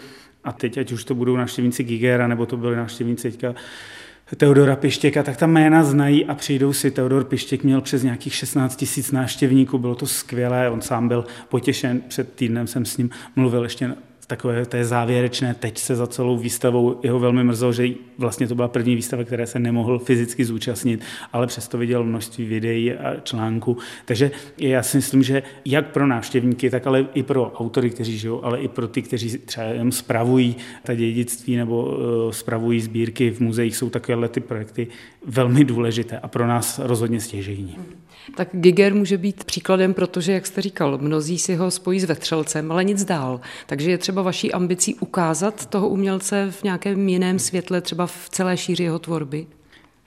a 0.45 0.53
teď 0.53 0.79
ať 0.79 0.93
už 0.93 1.05
to 1.05 1.15
budou 1.15 1.37
návštěvníci 1.37 1.85
Gigera, 1.85 2.27
nebo 2.27 2.47
to 2.47 2.57
byli 2.57 2.77
návštěvníci 2.77 3.31
teďka 3.31 3.55
Teodora 4.37 4.77
Pištěka, 4.77 5.23
tak 5.23 5.37
ta 5.37 5.47
jména 5.47 5.85
znají 5.85 6.27
a 6.27 6.35
přijdou 6.35 6.73
si. 6.73 6.91
Teodor 6.91 7.25
Pištěk 7.25 7.65
měl 7.65 7.81
přes 7.81 8.03
nějakých 8.03 8.35
16 8.35 8.77
tisíc 8.77 9.13
návštěvníků, 9.13 9.79
bylo 9.79 9.95
to 9.95 10.07
skvělé, 10.07 10.71
on 10.71 10.81
sám 10.81 11.09
byl 11.09 11.25
potěšen, 11.49 12.01
před 12.09 12.33
týdnem 12.35 12.67
jsem 12.67 12.85
s 12.85 12.97
ním 12.97 13.11
mluvil 13.37 13.63
ještě 13.63 13.95
takové 14.37 14.67
té 14.67 14.85
závěrečné 14.85 15.57
se 15.75 15.97
za 15.97 16.07
celou 16.07 16.37
výstavou. 16.37 17.01
Jeho 17.03 17.19
velmi 17.19 17.45
mrzelo, 17.45 17.73
že 17.73 17.89
vlastně 18.19 18.49
to 18.49 18.55
byla 18.55 18.69
první 18.69 18.95
výstava, 18.95 19.25
které 19.25 19.47
se 19.47 19.59
nemohl 19.59 19.99
fyzicky 19.99 20.45
zúčastnit, 20.45 21.01
ale 21.33 21.47
přesto 21.47 21.79
viděl 21.79 22.05
množství 22.05 22.45
videí 22.45 22.93
a 22.93 23.21
článků. 23.21 23.77
Takže 24.05 24.31
já 24.59 24.83
si 24.83 24.97
myslím, 24.97 25.23
že 25.23 25.43
jak 25.65 25.93
pro 25.93 26.07
návštěvníky, 26.07 26.71
tak 26.71 26.87
ale 26.87 27.07
i 27.15 27.23
pro 27.23 27.53
autory, 27.53 27.91
kteří 27.91 28.19
žijou, 28.19 28.45
ale 28.45 28.61
i 28.61 28.69
pro 28.69 28.89
ty, 28.89 29.03
kteří 29.03 29.39
třeba 29.39 29.67
jen 29.67 29.93
spravují 29.93 30.57
ta 30.83 30.95
dědictví 30.95 31.57
nebo 31.57 31.85
uh, 31.85 32.31
spravují 32.31 32.81
sbírky 32.81 33.31
v 33.31 33.41
muzeích, 33.41 33.77
jsou 33.77 33.91
takovéhle 33.91 34.29
ty 34.29 34.41
projekty 34.41 34.87
velmi 35.27 35.65
důležité 35.65 36.19
a 36.19 36.29
pro 36.29 36.47
nás 36.47 36.79
rozhodně 36.79 37.21
stěžejní. 37.21 37.77
Tak 38.37 38.49
Giger 38.53 38.95
může 38.95 39.19
být 39.19 39.45
příkladem, 39.45 39.95
protože, 39.95 40.33
jak 40.33 40.47
jste 40.47 40.63
říkal, 40.63 40.99
mnozí 40.99 41.39
si 41.39 41.55
ho 41.55 41.71
spojí 41.71 42.01
s 42.01 42.05
vetřelcem, 42.05 42.73
ale 42.73 42.85
nic 42.85 43.05
dál. 43.05 43.41
Takže 43.67 43.91
je 43.91 43.99
třeba 43.99 44.22
vaší 44.25 44.53
ambicí 44.53 44.95
ukázat 44.95 45.67
toho 45.67 45.89
umělce 45.89 46.51
v 46.51 46.63
nějakém 46.63 47.09
jiném 47.09 47.39
světle, 47.39 47.81
třeba 47.81 48.07
v 48.07 48.29
celé 48.29 48.57
šíři 48.57 48.83
jeho 48.83 48.99
tvorby? 48.99 49.47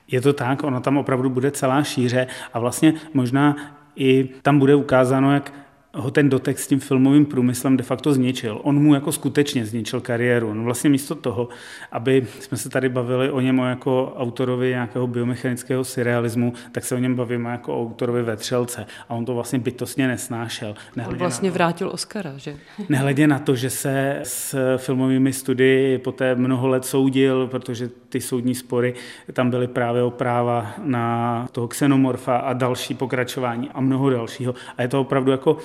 Je 0.07 0.21
to 0.21 0.33
tak, 0.33 0.63
ona 0.63 0.79
tam 0.79 0.97
opravdu 0.97 1.29
bude 1.29 1.51
celá 1.51 1.83
šíře 1.83 2.27
a 2.53 2.59
vlastně 2.59 2.93
možná 3.13 3.55
i 3.95 4.29
tam 4.41 4.59
bude 4.59 4.75
ukázáno, 4.75 5.33
jak 5.33 5.53
ho 5.95 6.11
ten 6.11 6.29
dotek 6.29 6.59
s 6.59 6.67
tím 6.67 6.79
filmovým 6.79 7.25
průmyslem 7.25 7.77
de 7.77 7.83
facto 7.83 8.13
zničil. 8.13 8.59
On 8.63 8.79
mu 8.79 8.93
jako 8.93 9.11
skutečně 9.11 9.65
zničil 9.65 10.01
kariéru. 10.01 10.49
On 10.49 10.63
vlastně 10.63 10.89
místo 10.89 11.15
toho, 11.15 11.47
aby 11.91 12.27
jsme 12.39 12.57
se 12.57 12.69
tady 12.69 12.89
bavili 12.89 13.31
o 13.31 13.39
něm 13.39 13.57
jako 13.57 14.13
autorovi 14.17 14.69
nějakého 14.69 15.07
biomechanického 15.07 15.83
surrealismu, 15.83 16.53
tak 16.71 16.85
se 16.85 16.95
o 16.95 16.97
něm 16.97 17.15
bavíme 17.15 17.51
jako 17.51 17.77
o 17.77 17.81
autorovi 17.81 18.23
vetřelce. 18.23 18.85
A 19.09 19.13
on 19.13 19.25
to 19.25 19.33
vlastně 19.33 19.59
bytostně 19.59 20.07
nesnášel. 20.07 20.75
Nehledě 20.95 21.15
on 21.15 21.19
vlastně 21.19 21.49
to, 21.49 21.53
vrátil 21.53 21.89
Oscara, 21.89 22.33
že? 22.37 22.57
Nehledě 22.89 23.27
na 23.27 23.39
to, 23.39 23.55
že 23.55 23.69
se 23.69 24.19
s 24.23 24.77
filmovými 24.77 25.33
studii 25.33 25.97
poté 25.97 26.35
mnoho 26.35 26.67
let 26.67 26.85
soudil, 26.85 27.47
protože 27.47 27.89
ty 28.09 28.21
soudní 28.21 28.55
spory 28.55 28.93
tam 29.33 29.49
byly 29.49 29.67
právě 29.67 30.03
o 30.03 30.11
práva 30.11 30.73
na 30.83 31.47
toho 31.51 31.67
xenomorfa 31.67 32.37
a 32.37 32.53
další 32.53 32.93
pokračování 32.93 33.69
a 33.73 33.81
mnoho 33.81 34.09
dalšího. 34.09 34.55
A 34.77 34.81
je 34.81 34.87
to 34.87 35.01
opravdu 35.01 35.31
jako 35.31 35.57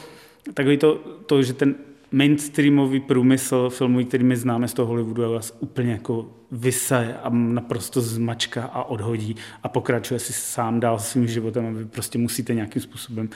takový 0.54 0.76
to, 0.76 0.94
to, 1.26 1.42
že 1.42 1.52
ten 1.52 1.74
mainstreamový 2.12 3.00
průmysl 3.00 3.70
filmový, 3.70 4.04
který 4.04 4.24
my 4.24 4.36
známe 4.36 4.68
z 4.68 4.74
toho 4.74 4.88
Hollywoodu, 4.88 5.22
je 5.22 5.28
vás 5.28 5.56
úplně 5.60 5.92
jako 5.92 6.39
vysaje 6.52 7.14
a 7.14 7.28
naprosto 7.28 8.00
zmačka 8.00 8.64
a 8.64 8.84
odhodí 8.84 9.36
a 9.62 9.68
pokračuje 9.68 10.20
si 10.20 10.32
sám 10.32 10.80
dál 10.80 10.98
svým 10.98 11.28
životem 11.28 11.66
a 11.66 11.70
vy 11.70 11.84
prostě 11.84 12.18
musíte 12.18 12.54
nějakým 12.54 12.82
způsobem 12.82 13.28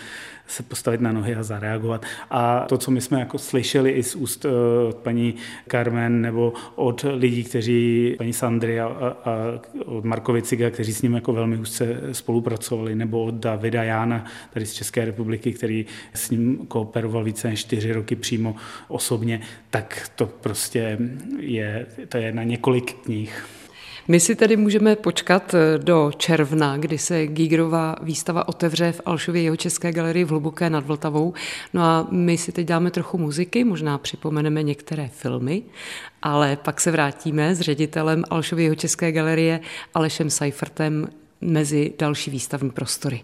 se 0.47 0.63
postavit 0.63 1.01
na 1.01 1.13
nohy 1.13 1.35
a 1.35 1.43
zareagovat. 1.43 2.05
A 2.31 2.67
to, 2.69 2.79
co 2.79 2.91
my 2.91 3.01
jsme 3.01 3.21
jako 3.21 3.39
slyšeli 3.39 3.91
i 3.91 4.03
z 4.03 4.15
úst 4.15 4.45
uh, 4.45 4.53
paní 4.93 5.35
Carmen 5.71 6.21
nebo 6.21 6.53
od 6.75 7.07
lidí, 7.15 7.45
kteří, 7.45 8.15
paní 8.19 8.33
Sandry 8.33 8.81
a, 8.81 8.87
a, 8.87 9.09
a 9.09 9.59
od 9.85 10.05
Markoviciga, 10.05 10.71
kteří 10.71 10.93
s 10.93 11.03
ním 11.03 11.15
jako 11.15 11.33
velmi 11.33 11.57
úzce 11.57 12.01
spolupracovali, 12.13 12.95
nebo 12.95 13.25
od 13.25 13.35
Davida 13.35 13.83
Jána, 13.83 14.25
tady 14.53 14.67
z 14.67 14.73
České 14.73 15.05
republiky, 15.05 15.53
který 15.53 15.87
s 16.15 16.31
ním 16.31 16.67
kooperoval 16.69 17.25
více 17.25 17.49
než 17.49 17.61
čtyři 17.61 17.93
roky 17.93 18.17
přímo 18.17 18.57
osobně, 18.89 19.41
tak 19.71 20.11
to 20.17 20.27
prostě 20.27 20.99
je, 21.39 21.87
to 22.09 22.17
je 22.17 22.33
na 22.33 22.43
několik 22.43 23.04
knih. 23.05 23.45
My 24.09 24.21
si 24.21 24.37
tedy 24.37 24.57
můžeme 24.57 24.97
počkat 24.97 25.55
eh, 25.55 25.79
do 25.79 26.11
června, 26.17 26.77
kdy 26.77 26.99
se 26.99 27.27
Gigerová 27.27 27.97
výstava 28.03 28.49
otevře 28.49 28.93
v 28.93 29.01
Alšově 29.07 29.43
jeho 29.43 29.57
České 29.57 29.93
galerii 29.93 30.25
v 30.25 30.29
Hluboké 30.29 30.71
nad 30.71 30.87
Vltavou. 30.87 31.35
No 31.75 31.83
a 31.83 32.07
my 32.11 32.39
si 32.39 32.53
teď 32.53 32.67
dáme 32.67 32.91
trochu 32.91 33.19
muziky, 33.19 33.65
možná 33.65 33.99
připomeneme 33.99 34.63
některé 34.63 35.09
filmy, 35.09 35.63
ale 36.23 36.57
pak 36.57 36.81
se 36.81 36.91
vrátíme 36.91 37.55
s 37.55 37.61
ředitelem 37.61 38.25
Alšově 38.31 38.65
jeho 38.65 38.75
České 38.75 39.13
galerie 39.13 39.61
Alešem 39.95 40.31
Seifertem 40.31 41.09
mezi 41.41 41.93
další 41.99 42.31
výstavní 42.31 42.71
prostory. 42.71 43.23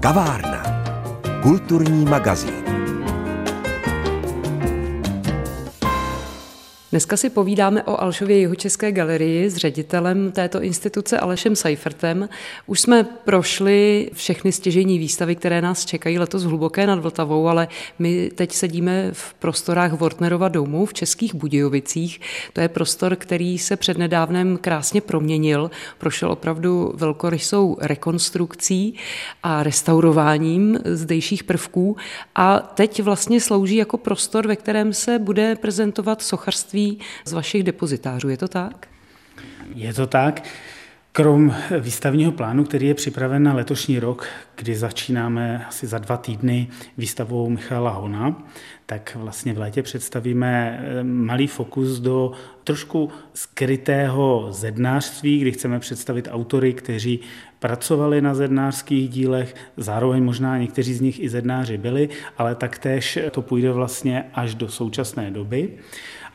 Kavárna. 0.00 0.51
Kulturní 1.42 2.04
magazín. 2.04 2.61
Dneska 6.92 7.16
si 7.16 7.30
povídáme 7.30 7.82
o 7.82 8.00
Alšově 8.02 8.38
Jihočeské 8.38 8.92
galerii 8.92 9.50
s 9.50 9.56
ředitelem 9.56 10.32
této 10.32 10.62
instituce 10.62 11.18
Alešem 11.18 11.56
Seifertem. 11.56 12.28
Už 12.66 12.80
jsme 12.80 13.04
prošli 13.04 14.10
všechny 14.12 14.52
stěžení 14.52 14.98
výstavy, 14.98 15.36
které 15.36 15.62
nás 15.62 15.84
čekají 15.84 16.18
letos 16.18 16.42
hluboké 16.42 16.86
nad 16.86 16.98
Vltavou, 16.98 17.48
ale 17.48 17.68
my 17.98 18.30
teď 18.34 18.52
sedíme 18.52 19.08
v 19.12 19.34
prostorách 19.34 19.92
Wortnerova 19.92 20.48
domu 20.48 20.86
v 20.86 20.94
Českých 20.94 21.34
Budějovicích. 21.34 22.20
To 22.52 22.60
je 22.60 22.68
prostor, 22.68 23.16
který 23.16 23.58
se 23.58 23.76
přednedávnem 23.76 24.58
krásně 24.60 25.00
proměnil, 25.00 25.70
prošel 25.98 26.32
opravdu 26.32 26.92
velkorysou 26.96 27.76
rekonstrukcí 27.80 28.94
a 29.42 29.62
restaurováním 29.62 30.78
zdejších 30.84 31.44
prvků 31.44 31.96
a 32.34 32.58
teď 32.58 33.02
vlastně 33.02 33.40
slouží 33.40 33.76
jako 33.76 33.98
prostor, 33.98 34.46
ve 34.46 34.56
kterém 34.56 34.92
se 34.92 35.18
bude 35.18 35.56
prezentovat 35.56 36.22
sochařství 36.22 36.81
z 37.24 37.32
vašich 37.32 37.62
depozitářů. 37.62 38.28
Je 38.28 38.36
to 38.36 38.48
tak? 38.48 38.88
Je 39.74 39.94
to 39.94 40.06
tak. 40.06 40.42
Krom 41.14 41.54
výstavního 41.80 42.32
plánu, 42.32 42.64
který 42.64 42.86
je 42.86 42.94
připraven 42.94 43.42
na 43.42 43.54
letošní 43.54 43.98
rok, 43.98 44.26
kdy 44.56 44.76
začínáme 44.76 45.66
asi 45.68 45.86
za 45.86 45.98
dva 45.98 46.16
týdny 46.16 46.68
výstavou 46.98 47.48
Michala 47.48 47.90
Hona, 47.90 48.42
tak 48.86 49.16
vlastně 49.20 49.52
v 49.52 49.58
létě 49.58 49.82
představíme 49.82 50.80
eh, 50.82 51.04
malý 51.04 51.46
fokus 51.46 51.98
do 51.98 52.32
trošku 52.64 53.10
skrytého 53.34 54.48
zednářství, 54.50 55.40
kdy 55.40 55.52
chceme 55.52 55.80
představit 55.80 56.28
autory, 56.30 56.72
kteří 56.72 57.20
pracovali 57.58 58.20
na 58.20 58.34
zednářských 58.34 59.08
dílech, 59.08 59.54
zároveň 59.76 60.24
možná 60.24 60.58
někteří 60.58 60.94
z 60.94 61.00
nich 61.00 61.20
i 61.20 61.28
zednáři 61.28 61.78
byli, 61.78 62.08
ale 62.38 62.54
taktéž 62.54 63.18
to 63.30 63.42
půjde 63.42 63.72
vlastně 63.72 64.24
až 64.34 64.54
do 64.54 64.68
současné 64.68 65.30
doby. 65.30 65.78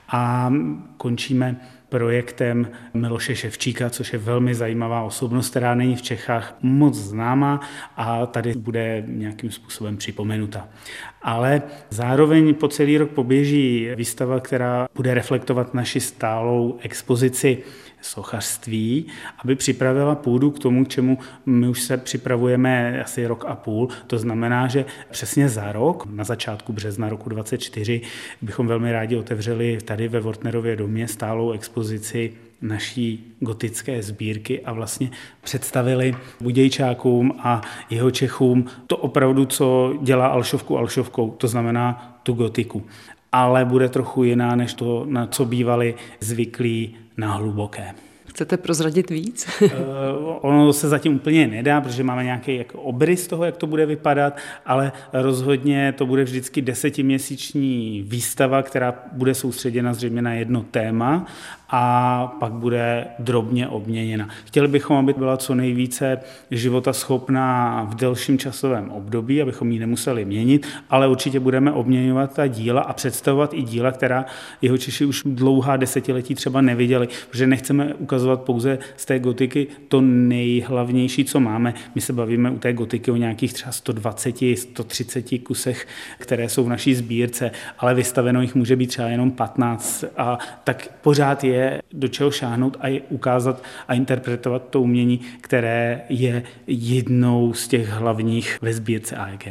A 0.07 0.51
končíme 0.97 1.55
projektem 1.89 2.67
Miloše 2.93 3.35
Ševčíka, 3.35 3.89
což 3.89 4.13
je 4.13 4.19
velmi 4.19 4.55
zajímavá 4.55 5.01
osobnost, 5.01 5.49
která 5.49 5.75
není 5.75 5.95
v 5.95 6.01
Čechách 6.01 6.55
moc 6.61 6.95
známá 6.95 7.59
a 7.95 8.25
tady 8.25 8.53
bude 8.53 9.03
nějakým 9.07 9.51
způsobem 9.51 9.97
připomenuta. 9.97 10.67
Ale 11.27 11.61
zároveň 11.89 12.53
po 12.53 12.67
celý 12.67 12.97
rok 12.97 13.09
poběží 13.09 13.89
výstava, 13.95 14.39
která 14.39 14.87
bude 14.95 15.13
reflektovat 15.13 15.73
naši 15.73 15.99
stálou 15.99 16.77
expozici 16.81 17.57
sochařství, 18.01 19.05
aby 19.43 19.55
připravila 19.55 20.15
půdu 20.15 20.51
k 20.51 20.59
tomu, 20.59 20.85
k 20.85 20.87
čemu 20.87 21.17
my 21.45 21.67
už 21.67 21.81
se 21.81 21.97
připravujeme 21.97 23.03
asi 23.03 23.27
rok 23.27 23.45
a 23.47 23.55
půl. 23.55 23.89
To 24.07 24.19
znamená, 24.19 24.67
že 24.67 24.85
přesně 25.11 25.49
za 25.49 25.71
rok, 25.71 26.05
na 26.05 26.23
začátku 26.23 26.73
března 26.73 27.09
roku 27.09 27.29
2024, 27.29 28.01
bychom 28.41 28.67
velmi 28.67 28.91
rádi 28.91 29.15
otevřeli 29.15 29.77
tady 29.85 30.07
ve 30.07 30.19
Wortnerově 30.19 30.75
domě 30.75 31.07
stálou 31.07 31.51
expozici 31.51 32.33
naší 32.61 33.35
gotické 33.39 34.03
sbírky 34.03 34.61
a 34.61 34.73
vlastně 34.73 35.09
představili 35.41 36.15
Budějčákům 36.41 37.33
a 37.39 37.61
jeho 37.89 38.11
Čechům 38.11 38.65
to 38.87 38.97
opravdu, 38.97 39.45
co 39.45 39.93
dělá 40.01 40.27
Alšovku 40.27 40.77
Alšovkou, 40.77 41.31
to 41.31 41.47
znamená 41.47 42.19
tu 42.23 42.33
gotiku. 42.33 42.85
Ale 43.31 43.65
bude 43.65 43.89
trochu 43.89 44.23
jiná, 44.23 44.55
než 44.55 44.73
to, 44.73 45.05
na 45.09 45.27
co 45.27 45.45
bývali 45.45 45.95
zvyklí 46.19 46.95
na 47.17 47.33
hluboké. 47.33 48.06
Chcete 48.37 48.57
prozradit 48.57 49.09
víc? 49.09 49.47
uh, 49.61 49.69
ono 50.41 50.73
se 50.73 50.89
zatím 50.89 51.15
úplně 51.15 51.47
nedá, 51.47 51.81
protože 51.81 52.03
máme 52.03 52.23
nějaký 52.23 52.55
jako 52.55 52.81
obrys 52.81 53.27
toho, 53.27 53.45
jak 53.45 53.57
to 53.57 53.67
bude 53.67 53.85
vypadat, 53.85 54.37
ale 54.65 54.91
rozhodně 55.13 55.93
to 55.97 56.05
bude 56.05 56.23
vždycky 56.23 56.61
desetiměsíční 56.61 58.03
výstava, 58.07 58.63
která 58.63 58.93
bude 59.11 59.33
soustředěna 59.33 59.93
zřejmě 59.93 60.21
na 60.21 60.33
jedno 60.33 60.65
téma 60.71 61.25
a 61.69 62.27
pak 62.39 62.51
bude 62.51 63.07
drobně 63.19 63.67
obměněna. 63.67 64.29
Chtěli 64.45 64.67
bychom, 64.67 64.97
aby 64.97 65.13
byla 65.13 65.37
co 65.37 65.55
nejvíce 65.55 66.19
života 66.51 66.93
schopná 66.93 67.83
v 67.89 67.95
delším 67.95 68.37
časovém 68.37 68.91
období, 68.91 69.41
abychom 69.41 69.71
ji 69.71 69.79
nemuseli 69.79 70.25
měnit, 70.25 70.67
ale 70.89 71.07
určitě 71.07 71.39
budeme 71.39 71.71
obměňovat 71.71 72.33
ta 72.33 72.47
díla 72.47 72.81
a 72.81 72.93
představovat 72.93 73.53
i 73.53 73.61
díla, 73.61 73.91
která 73.91 74.25
jeho 74.61 74.77
Češi 74.77 75.05
už 75.05 75.23
dlouhá 75.25 75.77
desetiletí 75.77 76.35
třeba 76.35 76.61
neviděli, 76.61 77.07
protože 77.29 77.47
nechceme 77.47 77.93
ukazovat 77.93 78.26
pouze 78.35 78.79
z 78.97 79.05
té 79.05 79.19
gotiky 79.19 79.67
to 79.87 80.01
nejhlavnější, 80.01 81.25
co 81.25 81.39
máme. 81.39 81.73
My 81.95 82.01
se 82.01 82.13
bavíme 82.13 82.51
u 82.51 82.59
té 82.59 82.73
gotiky 82.73 83.11
o 83.11 83.15
nějakých 83.15 83.53
třeba 83.53 83.71
120, 83.71 84.35
130 84.55 85.25
kusech, 85.43 85.87
které 86.17 86.49
jsou 86.49 86.63
v 86.63 86.69
naší 86.69 86.95
sbírce, 86.95 87.51
ale 87.79 87.93
vystaveno 87.93 88.41
jich 88.41 88.55
může 88.55 88.75
být 88.75 88.87
třeba 88.87 89.07
jenom 89.07 89.31
15 89.31 90.05
a 90.17 90.37
tak 90.63 90.89
pořád 91.01 91.43
je 91.43 91.57
je 91.57 91.81
do 91.93 92.07
čeho 92.07 92.31
šáhnout 92.31 92.77
a 92.79 92.87
je 92.87 93.01
ukázat 93.09 93.63
a 93.87 93.93
interpretovat 93.93 94.69
to 94.69 94.81
umění, 94.81 95.19
které 95.41 96.01
je 96.09 96.43
jednou 96.67 97.53
z 97.53 97.67
těch 97.67 97.89
hlavních 97.89 98.57
ve 98.61 98.73
sbírce 98.73 99.15
AEG. 99.15 99.47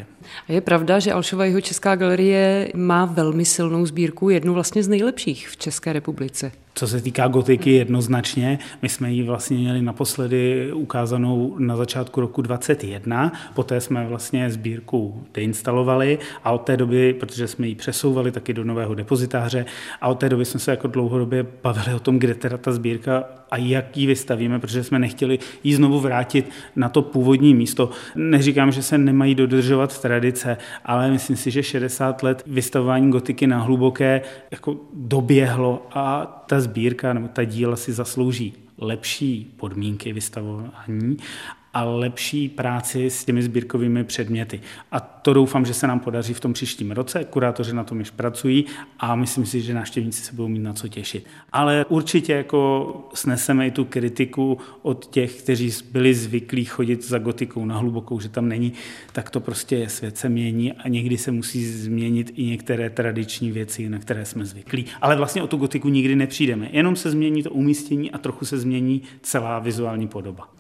A 0.49 0.53
je 0.53 0.61
pravda, 0.61 0.99
že 0.99 1.13
Alšova 1.13 1.45
jeho 1.45 1.61
Česká 1.61 1.97
galerie 1.97 2.69
má 2.75 3.05
velmi 3.05 3.45
silnou 3.45 3.87
sbírku, 3.87 4.31
jednu 4.31 4.55
vlastně 4.55 4.83
z 4.83 4.89
nejlepších 4.89 5.49
v 5.49 5.57
České 5.57 5.93
republice. 5.93 6.53
Co 6.79 6.89
se 6.89 7.01
týká 7.01 7.29
gotiky 7.29 7.71
jednoznačně, 7.73 8.59
my 8.83 8.89
jsme 8.89 9.13
ji 9.13 9.23
vlastně 9.23 9.57
měli 9.57 9.83
naposledy 9.83 10.73
ukázanou 10.73 11.57
na 11.59 11.77
začátku 11.77 12.21
roku 12.21 12.43
2021, 12.43 13.33
poté 13.55 13.81
jsme 13.81 14.07
vlastně 14.07 14.51
sbírku 14.51 15.27
deinstalovali 15.35 16.19
a 16.45 16.53
od 16.53 16.59
té 16.59 16.77
doby, 16.77 17.15
protože 17.15 17.49
jsme 17.49 17.67
ji 17.67 17.75
přesouvali 17.75 18.33
taky 18.33 18.53
do 18.53 18.65
nového 18.65 18.95
depozitáře 18.95 19.67
a 20.01 20.09
od 20.09 20.15
té 20.19 20.29
doby 20.29 20.45
jsme 20.45 20.61
se 20.61 20.71
jako 20.71 20.89
dlouhodobě 20.89 21.47
bavili 21.63 21.95
o 21.95 22.01
tom, 22.01 22.19
kde 22.19 22.35
teda 22.35 22.57
ta 22.57 22.73
sbírka 22.73 23.25
a 23.51 23.57
jak 23.57 23.97
ji 23.97 24.07
vystavíme, 24.07 24.59
protože 24.59 24.85
jsme 24.85 24.99
nechtěli 24.99 25.39
ji 25.65 25.75
znovu 25.75 26.01
vrátit 26.01 26.51
na 26.77 26.89
to 26.89 27.03
původní 27.03 27.55
místo. 27.55 27.91
Neříkám, 28.15 28.73
že 28.73 28.83
se 28.83 28.99
nemají 28.99 29.35
dodržovat 29.35 30.01
tradice, 30.01 30.57
ale 30.85 31.11
myslím 31.11 31.37
si, 31.37 31.51
že 31.51 31.63
60 31.63 32.23
let 32.23 32.43
vystavování 32.47 33.11
gotiky 33.11 33.47
na 33.47 33.61
hluboké 33.61 34.23
jako 34.51 34.77
doběhlo 34.95 35.87
a 35.91 36.27
ta 36.47 36.61
sbírka 36.61 37.13
nebo 37.13 37.29
ta 37.29 37.45
díla 37.45 37.77
si 37.77 37.93
zaslouží 37.93 38.55
lepší 38.79 39.53
podmínky 39.57 40.13
vystavování 40.13 41.17
a 41.77 41.85
lepší 41.85 42.49
práci 42.49 43.11
s 43.11 43.25
těmi 43.25 43.43
sbírkovými 43.43 44.05
předměty. 44.05 44.61
A 44.93 45.01
to 45.01 45.33
doufám, 45.33 45.67
že 45.67 45.75
se 45.75 45.87
nám 45.87 46.01
podaří 46.01 46.35
v 46.35 46.41
tom 46.41 46.53
příštím 46.53 46.91
roce. 46.91 47.25
Kurátoři 47.25 47.75
na 47.75 47.85
tom 47.85 47.99
již 47.99 48.11
pracují 48.11 48.65
a 48.99 49.15
myslím 49.15 49.47
si, 49.47 49.61
že 49.61 49.75
návštěvníci 49.75 50.23
se 50.23 50.33
budou 50.33 50.49
mít 50.49 50.59
na 50.59 50.73
co 50.73 50.89
těšit. 50.89 51.27
Ale 51.53 51.85
určitě 51.89 52.33
jako 52.33 53.09
sneseme 53.15 53.67
i 53.67 53.71
tu 53.71 53.85
kritiku 53.85 54.59
od 54.83 55.07
těch, 55.07 55.43
kteří 55.43 55.73
byli 55.93 56.15
zvyklí 56.15 56.65
chodit 56.65 57.05
za 57.05 57.19
gotikou 57.19 57.65
na 57.65 57.79
hlubokou, 57.79 58.21
že 58.21 58.29
tam 58.29 58.49
není, 58.49 58.73
tak 59.13 59.31
to 59.31 59.41
prostě 59.41 59.89
svět 59.89 60.19
se 60.19 60.29
mění 60.29 60.73
a 60.73 60.89
někdy 60.89 61.19
se 61.19 61.31
musí 61.31 61.67
změnit 61.67 62.33
i 62.37 62.45
některé 62.45 62.91
tradiční 62.91 63.53
věci, 63.53 63.89
na 63.89 63.99
které 63.99 64.25
jsme 64.25 64.45
zvyklí. 64.45 64.85
Ale 65.01 65.17
vlastně 65.17 65.43
o 65.43 65.47
tu 65.47 65.57
gotiku 65.57 65.89
nikdy 65.89 66.17
nepřijdeme. 66.17 66.69
Jenom 66.73 66.97
se 66.97 67.11
změní 67.11 67.43
to 67.43 67.51
umístění 67.51 68.11
a 68.11 68.19
trochu 68.19 68.45
se 68.45 68.59
změní 68.59 69.03
celá 69.23 69.59
vizuální 69.59 70.09
podoba. 70.09 70.56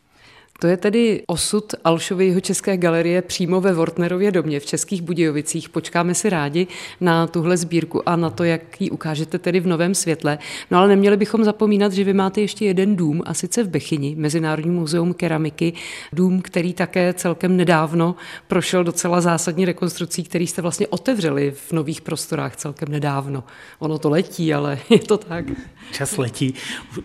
To 0.58 0.66
je 0.66 0.76
tedy 0.76 1.22
osud 1.26 1.74
Alšovy 1.84 2.26
jeho 2.26 2.40
České 2.40 2.76
galerie 2.76 3.22
přímo 3.22 3.60
ve 3.60 3.72
Wortnerově 3.72 4.30
domě 4.30 4.60
v 4.60 4.66
Českých 4.66 5.02
Budějovicích. 5.02 5.68
Počkáme 5.68 6.14
si 6.14 6.30
rádi 6.30 6.66
na 7.00 7.26
tuhle 7.26 7.56
sbírku 7.56 8.08
a 8.08 8.16
na 8.16 8.30
to, 8.30 8.44
jak 8.44 8.80
ji 8.80 8.90
ukážete 8.90 9.38
tedy 9.38 9.60
v 9.60 9.66
novém 9.66 9.94
světle. 9.94 10.38
No 10.70 10.78
ale 10.78 10.88
neměli 10.88 11.16
bychom 11.16 11.44
zapomínat, 11.44 11.92
že 11.92 12.04
vy 12.04 12.12
máte 12.12 12.40
ještě 12.40 12.64
jeden 12.64 12.96
dům, 12.96 13.22
a 13.26 13.34
sice 13.34 13.64
v 13.64 13.68
Bechyni, 13.68 14.14
Mezinárodní 14.18 14.70
muzeum 14.70 15.14
keramiky, 15.14 15.72
dům, 16.12 16.42
který 16.42 16.72
také 16.72 17.14
celkem 17.14 17.56
nedávno 17.56 18.14
prošel 18.46 18.84
docela 18.84 19.20
zásadní 19.20 19.64
rekonstrukcí, 19.64 20.24
který 20.24 20.46
jste 20.46 20.62
vlastně 20.62 20.86
otevřeli 20.86 21.50
v 21.50 21.72
nových 21.72 22.00
prostorách 22.00 22.56
celkem 22.56 22.88
nedávno. 22.88 23.44
Ono 23.78 23.98
to 23.98 24.10
letí, 24.10 24.54
ale 24.54 24.78
je 24.90 24.98
to 24.98 25.18
tak. 25.18 25.44
Čas 25.92 26.16
letí, 26.16 26.54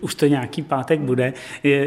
už 0.00 0.14
to 0.14 0.26
nějaký 0.26 0.62
pátek 0.62 1.00
bude. 1.00 1.32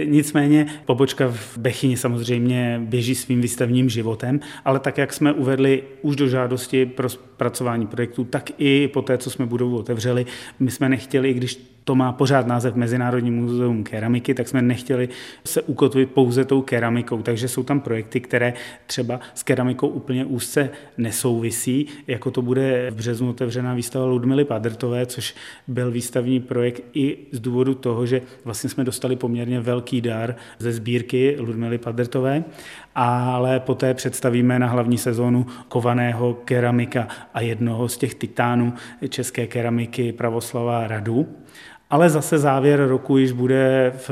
Nicméně 0.05 0.81
pobočka 0.85 1.27
v 1.27 1.54
Bechyni 1.57 1.97
samozřejmě 1.97 2.81
běží 2.83 3.15
svým 3.15 3.41
výstavním 3.41 3.89
životem, 3.89 4.39
ale 4.65 4.79
tak, 4.79 4.97
jak 4.97 5.13
jsme 5.13 5.33
uvedli 5.33 5.83
už 6.01 6.15
do 6.15 6.27
žádosti 6.27 6.85
pro 6.85 7.09
zpracování 7.09 7.87
projektu, 7.87 8.23
tak 8.23 8.51
i 8.57 8.87
po 8.87 9.01
té, 9.01 9.17
co 9.17 9.29
jsme 9.29 9.45
budovu 9.45 9.77
otevřeli, 9.77 10.25
my 10.59 10.71
jsme 10.71 10.89
nechtěli, 10.89 11.33
když 11.33 11.74
to 11.85 11.95
má 11.95 12.11
pořád 12.11 12.47
název 12.47 12.75
Mezinárodní 12.75 13.31
muzeum 13.31 13.83
keramiky, 13.83 14.33
tak 14.33 14.47
jsme 14.47 14.61
nechtěli 14.61 15.09
se 15.45 15.61
ukotvit 15.61 16.11
pouze 16.11 16.45
tou 16.45 16.61
keramikou. 16.61 17.21
Takže 17.21 17.47
jsou 17.47 17.63
tam 17.63 17.79
projekty, 17.79 18.19
které 18.19 18.53
třeba 18.87 19.19
s 19.33 19.43
keramikou 19.43 19.87
úplně 19.87 20.25
úzce 20.25 20.69
nesouvisí, 20.97 21.87
jako 22.07 22.31
to 22.31 22.41
bude 22.41 22.91
v 22.91 22.95
březnu 22.95 23.29
otevřená 23.29 23.73
výstava 23.73 24.05
Ludmily 24.05 24.45
Padrtové, 24.45 25.05
což 25.05 25.35
byl 25.67 25.91
výstavní 25.91 26.39
projekt 26.39 26.83
i 26.93 27.17
z 27.31 27.39
důvodu 27.39 27.75
toho, 27.75 28.05
že 28.05 28.21
vlastně 28.45 28.69
jsme 28.69 28.83
dostali 28.83 29.15
poměrně 29.15 29.59
velký 29.59 30.01
dar 30.01 30.35
ze 30.59 30.71
sbírky 30.71 31.35
Ludmily 31.39 31.77
Padrtové, 31.77 32.43
ale 32.95 33.59
poté 33.59 33.93
představíme 33.93 34.59
na 34.59 34.67
hlavní 34.67 34.97
sezónu 34.97 35.45
kovaného 35.67 36.33
keramika 36.33 37.07
a 37.33 37.41
jednoho 37.41 37.89
z 37.89 37.97
těch 37.97 38.15
titánů 38.15 38.73
české 39.09 39.47
keramiky 39.47 40.11
Pravoslava 40.11 40.87
Radu. 40.87 41.27
Ale 41.95 42.09
zase 42.09 42.37
závěr 42.39 42.87
roku 42.87 43.17
již 43.17 43.31
bude 43.31 43.93
v 44.07 44.11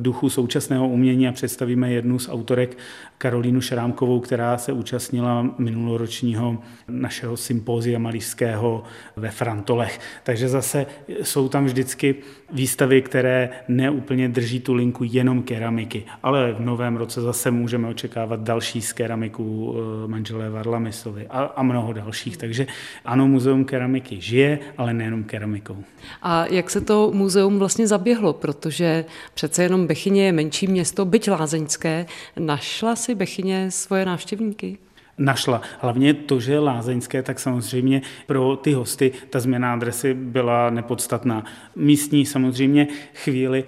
duchu 0.00 0.30
současného 0.30 0.88
umění 0.88 1.28
a 1.28 1.32
představíme 1.32 1.92
jednu 1.92 2.18
z 2.18 2.28
autorek 2.28 2.78
Karolínu 3.18 3.60
Šrámkovou, 3.60 4.20
která 4.20 4.58
se 4.58 4.72
účastnila 4.72 5.50
minuloročního 5.58 6.58
našeho 6.88 7.36
sympózia 7.36 7.98
malířského 7.98 8.82
ve 9.16 9.30
Frantolech. 9.30 10.00
Takže 10.22 10.48
zase 10.48 10.86
jsou 11.22 11.48
tam 11.48 11.64
vždycky 11.64 12.14
výstavy, 12.52 13.02
které 13.02 13.50
neúplně 13.68 14.28
drží 14.28 14.60
tu 14.60 14.74
linku 14.74 15.04
jenom 15.06 15.42
keramiky, 15.42 16.04
ale 16.22 16.52
v 16.52 16.60
novém 16.60 16.96
roce 16.96 17.20
zase 17.20 17.50
můžeme 17.50 17.88
očekávat 17.88 18.40
další 18.40 18.82
z 18.82 18.92
keramiků 18.92 19.74
eh, 19.76 20.08
manželé 20.08 20.50
Varlamisovi 20.50 21.26
a, 21.26 21.42
a 21.42 21.62
mnoho 21.62 21.92
dalších. 21.92 22.36
Takže 22.36 22.66
ano, 23.04 23.28
muzeum 23.28 23.64
keramiky 23.64 24.20
žije, 24.20 24.58
ale 24.78 24.94
nejenom 24.94 25.24
keramikou. 25.24 25.84
A 26.22 26.46
jak 26.46 26.70
se 26.70 26.80
to 26.80 27.10
muzeum 27.14 27.58
vlastně 27.58 27.86
zaběhlo, 27.86 28.32
protože 28.32 29.04
přece 29.34 29.62
jenom 29.62 29.86
Bechyně 29.86 30.26
je 30.26 30.32
menší 30.32 30.66
město, 30.66 31.04
byť 31.04 31.30
lázeňské. 31.30 32.06
Našla 32.38 32.96
si 33.06 33.14
Bechyně 33.14 33.70
svoje 33.70 34.04
návštěvníky? 34.04 34.78
našla. 35.18 35.62
Hlavně 35.80 36.14
to, 36.14 36.40
že 36.40 36.58
lázeňské, 36.58 37.22
tak 37.22 37.40
samozřejmě 37.40 38.02
pro 38.26 38.56
ty 38.56 38.72
hosty 38.72 39.12
ta 39.30 39.40
změna 39.40 39.72
adresy 39.72 40.14
byla 40.14 40.70
nepodstatná. 40.70 41.44
Místní 41.76 42.26
samozřejmě 42.26 42.88
chvíli 43.14 43.64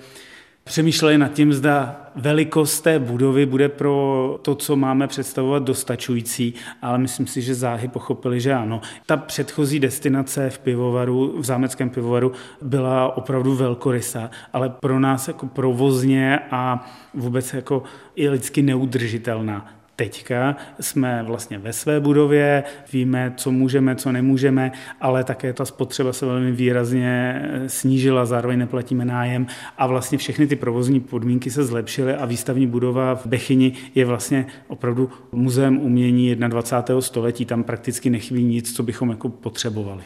přemýšleli 0.68 1.18
nad 1.18 1.32
tím, 1.32 1.52
zda 1.52 1.96
velikost 2.16 2.80
té 2.80 2.98
budovy 2.98 3.46
bude 3.46 3.68
pro 3.68 4.38
to, 4.42 4.54
co 4.54 4.76
máme 4.76 5.06
představovat, 5.06 5.62
dostačující, 5.62 6.54
ale 6.82 6.98
myslím 6.98 7.26
si, 7.26 7.42
že 7.42 7.54
záhy 7.54 7.88
pochopili, 7.88 8.40
že 8.40 8.54
ano. 8.54 8.80
Ta 9.06 9.16
předchozí 9.16 9.80
destinace 9.80 10.50
v 10.50 10.58
pivovaru, 10.58 11.34
v 11.38 11.44
zámeckém 11.44 11.90
pivovaru, 11.90 12.32
byla 12.62 13.16
opravdu 13.16 13.54
velkorysá, 13.54 14.30
ale 14.52 14.68
pro 14.68 15.00
nás 15.00 15.28
jako 15.28 15.46
provozně 15.46 16.38
a 16.50 16.90
vůbec 17.14 17.54
jako 17.54 17.82
i 18.16 18.28
lidsky 18.28 18.62
neudržitelná. 18.62 19.77
Teďka 19.98 20.56
jsme 20.80 21.22
vlastně 21.22 21.58
ve 21.58 21.72
své 21.72 22.00
budově, 22.00 22.64
víme, 22.92 23.32
co 23.36 23.50
můžeme, 23.50 23.96
co 23.96 24.12
nemůžeme, 24.12 24.72
ale 25.00 25.24
také 25.24 25.52
ta 25.52 25.64
spotřeba 25.64 26.12
se 26.12 26.26
velmi 26.26 26.52
výrazně 26.52 27.42
snížila, 27.66 28.26
zároveň 28.26 28.58
neplatíme 28.58 29.04
nájem 29.04 29.46
a 29.78 29.86
vlastně 29.86 30.18
všechny 30.18 30.46
ty 30.46 30.56
provozní 30.56 31.00
podmínky 31.00 31.50
se 31.50 31.64
zlepšily 31.64 32.14
a 32.14 32.26
výstavní 32.26 32.66
budova 32.66 33.14
v 33.14 33.26
Bechyni 33.26 33.72
je 33.94 34.04
vlastně 34.04 34.46
opravdu 34.68 35.10
muzeum 35.32 35.78
umění 35.78 36.34
21. 36.34 37.00
století. 37.00 37.44
Tam 37.44 37.62
prakticky 37.62 38.10
nechybí 38.10 38.44
nic, 38.44 38.76
co 38.76 38.82
bychom 38.82 39.10
jako 39.10 39.28
potřebovali. 39.28 40.02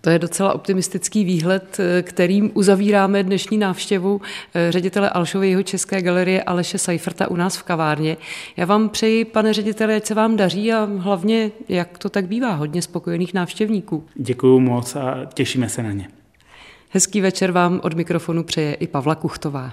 To 0.00 0.10
je 0.10 0.18
docela 0.18 0.54
optimistický 0.54 1.24
výhled, 1.24 1.80
eh, 1.80 2.02
kterým 2.02 2.50
uzavíráme 2.54 3.22
dnešní 3.22 3.58
návštěvu 3.58 4.20
eh, 4.54 4.72
ředitele 4.72 5.10
Alšovy 5.10 5.50
jeho 5.50 5.62
České 5.62 6.02
galerie 6.02 6.42
Aleše 6.42 6.78
Seiferta 6.78 7.30
u 7.30 7.36
nás 7.36 7.56
v 7.56 7.62
kavárně. 7.62 8.16
Já 8.56 8.64
vám 8.66 8.88
přeji, 8.88 9.24
pane 9.24 9.52
řediteli, 9.52 9.94
ať 9.94 10.06
se 10.06 10.14
vám 10.14 10.36
daří 10.36 10.72
a 10.72 10.88
hlavně, 10.98 11.50
jak 11.68 11.98
to 11.98 12.08
tak 12.08 12.26
bývá, 12.26 12.54
hodně 12.54 12.82
spokojených 12.82 13.34
návštěvníků. 13.34 14.04
Děkuji 14.14 14.60
moc 14.60 14.96
a 14.96 15.24
těšíme 15.34 15.68
se 15.68 15.82
na 15.82 15.92
ně. 15.92 16.08
Hezký 16.90 17.20
večer 17.20 17.52
vám 17.52 17.80
od 17.82 17.94
mikrofonu 17.94 18.44
přeje 18.44 18.74
i 18.74 18.86
Pavla 18.86 19.14
Kuchtová. 19.14 19.72